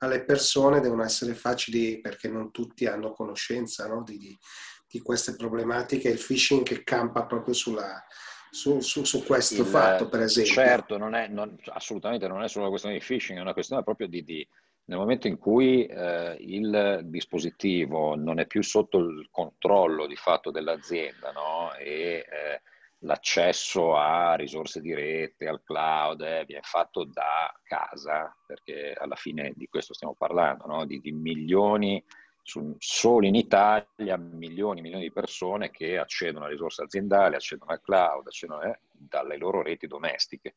alle 0.00 0.22
persone 0.22 0.80
devono 0.80 1.02
essere 1.02 1.32
facili 1.32 2.02
perché 2.02 2.28
non 2.28 2.50
tutti 2.50 2.84
hanno 2.84 3.12
conoscenza 3.12 3.86
no? 3.86 4.02
di, 4.02 4.18
di, 4.18 4.38
di, 4.86 5.00
queste 5.00 5.34
problematiche. 5.34 6.10
Il 6.10 6.22
phishing 6.22 6.62
che 6.62 6.84
campa 6.84 7.24
proprio 7.24 7.54
sulla, 7.54 8.04
su, 8.50 8.80
su, 8.80 9.02
su, 9.04 9.24
questo 9.24 9.62
il, 9.62 9.66
fatto, 9.66 10.06
per 10.06 10.20
esempio. 10.20 10.52
Certo, 10.52 10.98
non 10.98 11.14
è, 11.14 11.28
non, 11.28 11.58
assolutamente 11.68 12.28
non 12.28 12.42
è 12.42 12.48
solo 12.48 12.64
una 12.64 12.68
questione 12.68 12.98
di 12.98 13.02
phishing, 13.02 13.38
è 13.38 13.40
una 13.40 13.54
questione 13.54 13.82
proprio 13.82 14.08
di, 14.08 14.22
di 14.22 14.46
nel 14.86 14.98
momento 14.98 15.28
in 15.28 15.38
cui 15.38 15.86
eh, 15.86 16.36
il 16.40 17.00
dispositivo 17.04 18.14
non 18.16 18.38
è 18.38 18.46
più 18.46 18.62
sotto 18.62 18.98
il 18.98 19.28
controllo 19.30 20.06
di 20.06 20.16
fatto 20.16 20.50
dell'azienda 20.50 21.30
no? 21.32 21.72
e 21.74 22.26
eh, 22.28 22.62
l'accesso 22.98 23.96
a 23.96 24.34
risorse 24.34 24.80
di 24.80 24.92
rete, 24.94 25.46
al 25.46 25.62
cloud, 25.62 26.20
eh, 26.20 26.44
viene 26.46 26.62
fatto 26.62 27.04
da 27.04 27.54
casa, 27.62 28.34
perché 28.46 28.92
alla 28.92 29.16
fine 29.16 29.52
di 29.54 29.68
questo 29.68 29.94
stiamo 29.94 30.14
parlando, 30.14 30.66
no? 30.66 30.84
di, 30.84 31.00
di, 31.00 31.12
milioni, 31.12 32.02
su, 32.42 32.74
solo 32.78 33.26
in 33.26 33.34
Italia, 33.34 34.18
milioni 34.18 34.80
e 34.80 34.82
milioni 34.82 35.04
di 35.04 35.12
persone 35.12 35.70
che 35.70 35.96
accedono 35.96 36.44
a 36.44 36.48
risorse 36.48 36.82
aziendali, 36.82 37.36
accedono 37.36 37.70
al 37.70 37.80
cloud, 37.80 38.26
accedono 38.26 38.62
eh, 38.62 38.80
dalle 38.90 39.38
loro 39.38 39.62
reti 39.62 39.86
domestiche. 39.86 40.56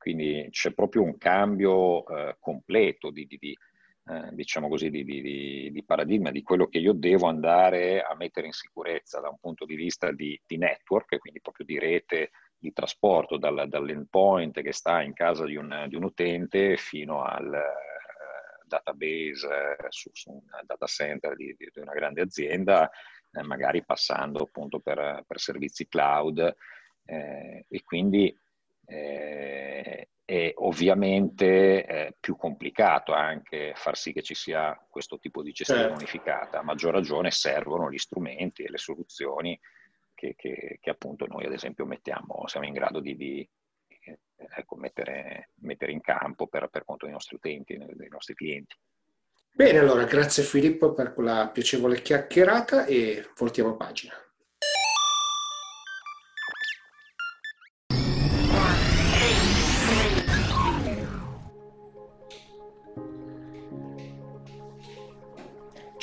Quindi 0.00 0.48
c'è 0.50 0.72
proprio 0.72 1.02
un 1.02 1.18
cambio 1.18 2.06
eh, 2.06 2.36
completo 2.40 3.10
di, 3.10 3.26
di, 3.26 3.36
di 3.38 3.54
eh, 4.06 4.30
diciamo 4.32 4.66
così, 4.66 4.88
di, 4.88 5.04
di, 5.04 5.84
paradigma 5.84 6.30
di 6.30 6.42
quello 6.42 6.68
che 6.68 6.78
io 6.78 6.94
devo 6.94 7.26
andare 7.26 8.00
a 8.00 8.16
mettere 8.16 8.46
in 8.46 8.54
sicurezza 8.54 9.20
da 9.20 9.28
un 9.28 9.36
punto 9.38 9.66
di 9.66 9.74
vista 9.74 10.10
di, 10.10 10.40
network, 10.46 11.18
quindi 11.18 11.42
proprio 11.42 11.66
di 11.66 11.78
rete 11.78 12.30
di 12.56 12.72
trasporto 12.72 13.36
dal, 13.36 13.68
dall'endpoint 13.68 14.62
che 14.62 14.72
sta 14.72 15.02
in 15.02 15.12
casa 15.12 15.44
di 15.44 15.56
un, 15.56 15.70
un 15.92 16.02
utente 16.02 16.78
fino 16.78 17.22
al 17.22 17.46
uh, 17.46 18.66
database 18.66 19.46
uh, 19.46 19.86
su, 19.90 20.08
su, 20.14 20.30
un 20.30 20.40
data 20.64 20.86
center 20.86 21.36
di, 21.36 21.54
una 21.74 21.92
grande 21.92 22.22
azienda, 22.22 22.90
eh, 23.32 23.42
magari 23.42 23.84
passando 23.84 24.44
appunto 24.44 24.80
per, 24.80 25.24
per 25.26 25.38
servizi 25.38 25.86
cloud 25.86 26.56
eh, 27.04 27.66
e 27.68 27.82
quindi 27.84 28.34
eh, 28.90 30.08
è 30.24 30.52
ovviamente 30.56 31.84
è 31.84 32.14
più 32.18 32.36
complicato 32.36 33.12
anche 33.12 33.72
far 33.74 33.96
sì 33.96 34.12
che 34.12 34.22
ci 34.22 34.34
sia 34.34 34.76
questo 34.88 35.18
tipo 35.18 35.42
di 35.42 35.52
gestione 35.52 35.82
certo. 35.82 35.96
unificata. 35.96 36.58
A 36.58 36.62
maggior 36.62 36.92
ragione 36.92 37.30
servono 37.30 37.90
gli 37.90 37.98
strumenti 37.98 38.62
e 38.62 38.70
le 38.70 38.78
soluzioni 38.78 39.58
che, 40.14 40.34
che, 40.36 40.78
che 40.80 40.90
appunto 40.90 41.26
noi 41.26 41.46
ad 41.46 41.52
esempio 41.52 41.86
mettiamo, 41.86 42.46
siamo 42.46 42.66
in 42.66 42.72
grado 42.72 43.00
di, 43.00 43.16
di 43.16 43.48
ecco, 44.56 44.76
mettere, 44.76 45.50
mettere, 45.60 45.92
in 45.92 46.00
campo 46.00 46.46
per, 46.46 46.68
per 46.68 46.84
conto 46.84 47.06
dei 47.06 47.14
nostri 47.14 47.36
utenti, 47.36 47.76
dei 47.76 48.08
nostri 48.08 48.34
clienti. 48.34 48.76
Bene, 49.52 49.78
allora 49.78 50.04
grazie 50.04 50.42
Filippo 50.42 50.92
per 50.92 51.12
quella 51.12 51.48
piacevole 51.48 52.02
chiacchierata 52.02 52.86
e 52.86 53.30
voltiamo 53.36 53.76
pagina. 53.76 54.14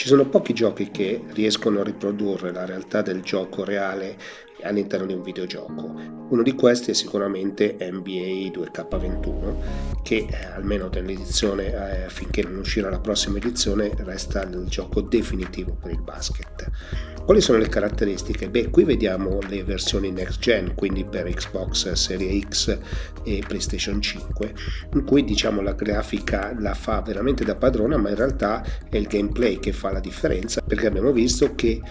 Ci 0.08 0.14
sono 0.14 0.30
pochi 0.30 0.54
giochi 0.54 0.90
che 0.90 1.22
riescono 1.34 1.82
a 1.82 1.84
riprodurre 1.84 2.54
la 2.54 2.64
realtà 2.64 3.02
del 3.02 3.20
gioco 3.20 3.66
reale 3.66 4.18
all'interno 4.62 5.06
di 5.06 5.12
un 5.12 5.22
videogioco. 5.22 5.84
Uno 6.30 6.44
di 6.44 6.54
questi 6.54 6.92
è 6.92 6.94
sicuramente 6.94 7.76
NBA 7.78 8.58
2K21 8.58 10.02
che 10.04 10.26
eh, 10.30 10.46
almeno 10.46 10.88
nell'edizione 10.88 12.06
eh, 12.06 12.10
finché 12.10 12.42
non 12.42 12.56
uscirà 12.56 12.90
la 12.90 13.02
prossima 13.02 13.36
edizione 13.36 13.92
resta 13.98 14.44
il 14.44 14.68
gioco 14.70 15.02
definitivo 15.02 15.76
per 15.78 15.92
il 15.92 16.02
basket. 16.02 17.17
Quali 17.28 17.42
sono 17.42 17.58
le 17.58 17.68
caratteristiche? 17.68 18.50
Beh, 18.50 18.70
qui 18.70 18.86
vediamo 18.86 19.40
le 19.50 19.62
versioni 19.66 20.12
next 20.12 20.40
gen, 20.40 20.74
quindi 20.76 21.04
per 21.04 21.30
Xbox 21.30 21.92
Serie 21.92 22.40
X 22.40 22.78
e 23.26 23.44
PlayStation 23.46 24.02
5, 24.02 24.54
in 24.94 25.04
cui 25.04 25.26
diciamo 25.26 25.62
la 25.62 25.74
grafica 25.74 26.56
la 26.58 26.74
fa 26.74 27.02
veramente 27.02 27.44
da 27.44 27.56
padrona, 27.56 27.98
ma 27.98 28.12
in 28.12 28.16
realtà 28.16 28.64
è 28.90 28.96
il 28.96 29.08
gameplay 29.08 29.60
che 29.60 29.74
fa 29.74 29.92
la 29.92 30.00
differenza, 30.00 30.62
perché 30.62 30.88
abbiamo 30.88 31.12
visto 31.12 31.54
che 31.54 31.82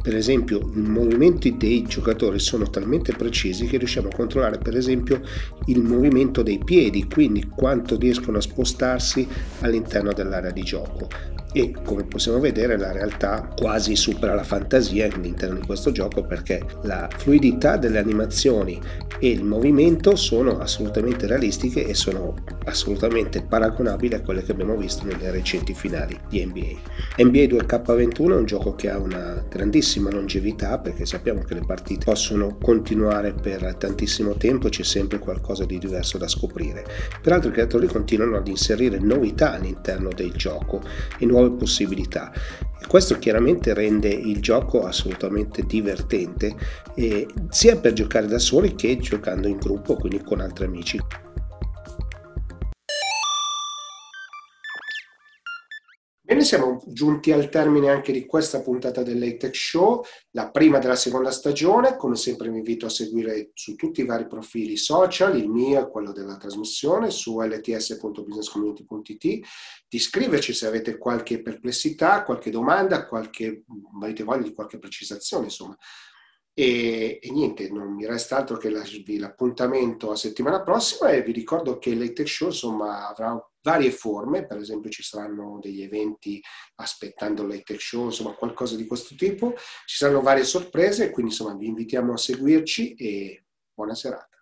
per 0.00 0.16
esempio 0.16 0.60
i 0.60 0.80
movimenti 0.80 1.58
dei 1.58 1.82
giocatori 1.82 2.38
sono 2.38 2.70
talmente 2.70 3.12
precisi 3.12 3.66
che 3.66 3.76
riusciamo 3.76 4.08
a 4.08 4.14
controllare 4.14 4.56
per 4.56 4.78
esempio 4.78 5.20
il 5.66 5.82
movimento 5.82 6.40
dei 6.40 6.58
piedi, 6.64 7.06
quindi 7.06 7.50
quanto 7.54 7.98
riescono 7.98 8.38
a 8.38 8.40
spostarsi 8.40 9.28
all'interno 9.60 10.14
dell'area 10.14 10.52
di 10.52 10.62
gioco 10.62 11.36
e 11.56 11.72
come 11.82 12.04
possiamo 12.04 12.38
vedere 12.38 12.76
la 12.76 12.92
realtà 12.92 13.48
quasi 13.56 13.96
supera 13.96 14.34
la 14.34 14.44
fantasia 14.44 15.08
all'interno 15.10 15.58
di 15.58 15.64
questo 15.64 15.90
gioco 15.90 16.22
perché 16.22 16.62
la 16.82 17.08
fluidità 17.16 17.78
delle 17.78 17.98
animazioni 17.98 18.78
e 19.18 19.30
il 19.30 19.42
movimento 19.42 20.16
sono 20.16 20.58
assolutamente 20.58 21.26
realistiche 21.26 21.86
e 21.86 21.94
sono 21.94 22.34
assolutamente 22.66 23.42
paragonabili 23.42 24.14
a 24.14 24.20
quelle 24.20 24.42
che 24.42 24.52
abbiamo 24.52 24.76
visto 24.76 25.06
nelle 25.06 25.30
recenti 25.30 25.72
finali 25.72 26.14
di 26.28 26.44
NBA. 26.44 27.24
NBA 27.24 27.64
2K21 27.64 28.30
è 28.30 28.36
un 28.36 28.44
gioco 28.44 28.74
che 28.74 28.90
ha 28.90 28.98
una 28.98 29.42
grandissima 29.48 30.10
longevità 30.10 30.78
perché 30.78 31.06
sappiamo 31.06 31.40
che 31.40 31.54
le 31.54 31.64
partite 31.64 32.04
possono 32.04 32.58
continuare 32.60 33.32
per 33.32 33.76
tantissimo 33.76 34.34
tempo 34.34 34.66
e 34.66 34.70
c'è 34.70 34.82
sempre 34.82 35.18
qualcosa 35.18 35.64
di 35.64 35.78
diverso 35.78 36.18
da 36.18 36.28
scoprire. 36.28 36.84
Peraltro 37.22 37.48
i 37.48 37.52
creatori 37.54 37.86
continuano 37.86 38.36
ad 38.36 38.46
inserire 38.46 38.98
novità 38.98 39.54
all'interno 39.54 40.10
del 40.14 40.32
gioco 40.32 40.82
e 41.18 41.24
nuove 41.24 41.45
nuove 41.46 41.56
possibilità. 41.56 42.32
Questo 42.86 43.18
chiaramente 43.18 43.74
rende 43.74 44.08
il 44.08 44.40
gioco 44.40 44.84
assolutamente 44.84 45.64
divertente, 45.64 46.54
eh, 46.94 47.26
sia 47.48 47.76
per 47.76 47.92
giocare 47.92 48.26
da 48.26 48.38
soli 48.38 48.74
che 48.74 48.96
giocando 48.98 49.48
in 49.48 49.56
gruppo, 49.56 49.96
quindi 49.96 50.22
con 50.22 50.40
altri 50.40 50.66
amici. 50.66 51.00
Bene, 56.36 56.48
siamo 56.48 56.82
giunti 56.88 57.32
al 57.32 57.48
termine 57.48 57.88
anche 57.88 58.12
di 58.12 58.26
questa 58.26 58.60
puntata 58.60 59.02
dell'ATEC 59.02 59.56
Show, 59.56 60.04
la 60.32 60.50
prima 60.50 60.78
della 60.78 60.94
seconda 60.94 61.30
stagione. 61.30 61.96
Come 61.96 62.14
sempre 62.14 62.50
vi 62.50 62.58
invito 62.58 62.84
a 62.84 62.90
seguire 62.90 63.52
su 63.54 63.74
tutti 63.74 64.02
i 64.02 64.04
vari 64.04 64.26
profili 64.26 64.76
social, 64.76 65.34
il 65.38 65.48
mio 65.48 65.80
e 65.80 65.90
quello 65.90 66.12
della 66.12 66.36
trasmissione, 66.36 67.08
su 67.08 67.40
lts.businesscommunity.it, 67.40 69.22
di 69.22 69.46
iscriverci 69.88 70.52
se 70.52 70.66
avete 70.66 70.98
qualche 70.98 71.40
perplessità, 71.40 72.22
qualche 72.22 72.50
domanda, 72.50 73.06
qualche, 73.06 73.64
avete 74.02 74.22
voglia 74.22 74.42
di 74.42 74.52
qualche 74.52 74.78
precisazione, 74.78 75.44
insomma. 75.44 75.74
E, 76.58 77.18
e, 77.20 77.30
niente, 77.32 77.68
non 77.70 77.94
mi 77.94 78.06
resta 78.06 78.38
altro 78.38 78.56
che 78.56 78.70
l'appuntamento 78.70 80.10
a 80.10 80.16
settimana 80.16 80.62
prossima 80.62 81.10
e 81.10 81.22
vi 81.22 81.32
ricordo 81.32 81.78
che 81.78 81.94
l'ATEC 81.94 82.26
Show 82.26 82.48
insomma 82.48 83.08
avrà 83.08 83.38
varie 83.66 83.90
forme, 83.90 84.46
per 84.46 84.58
esempio 84.58 84.88
ci 84.90 85.02
saranno 85.02 85.58
degli 85.60 85.82
eventi 85.82 86.40
aspettando 86.76 87.46
tech 87.48 87.80
show, 87.80 88.04
insomma 88.04 88.32
qualcosa 88.32 88.76
di 88.76 88.86
questo 88.86 89.16
tipo, 89.16 89.54
ci 89.84 89.96
saranno 89.96 90.22
varie 90.22 90.44
sorprese, 90.44 91.10
quindi 91.10 91.32
insomma 91.32 91.56
vi 91.56 91.66
invitiamo 91.66 92.12
a 92.12 92.16
seguirci 92.16 92.94
e 92.94 93.44
buona 93.74 93.96
serata. 93.96 94.35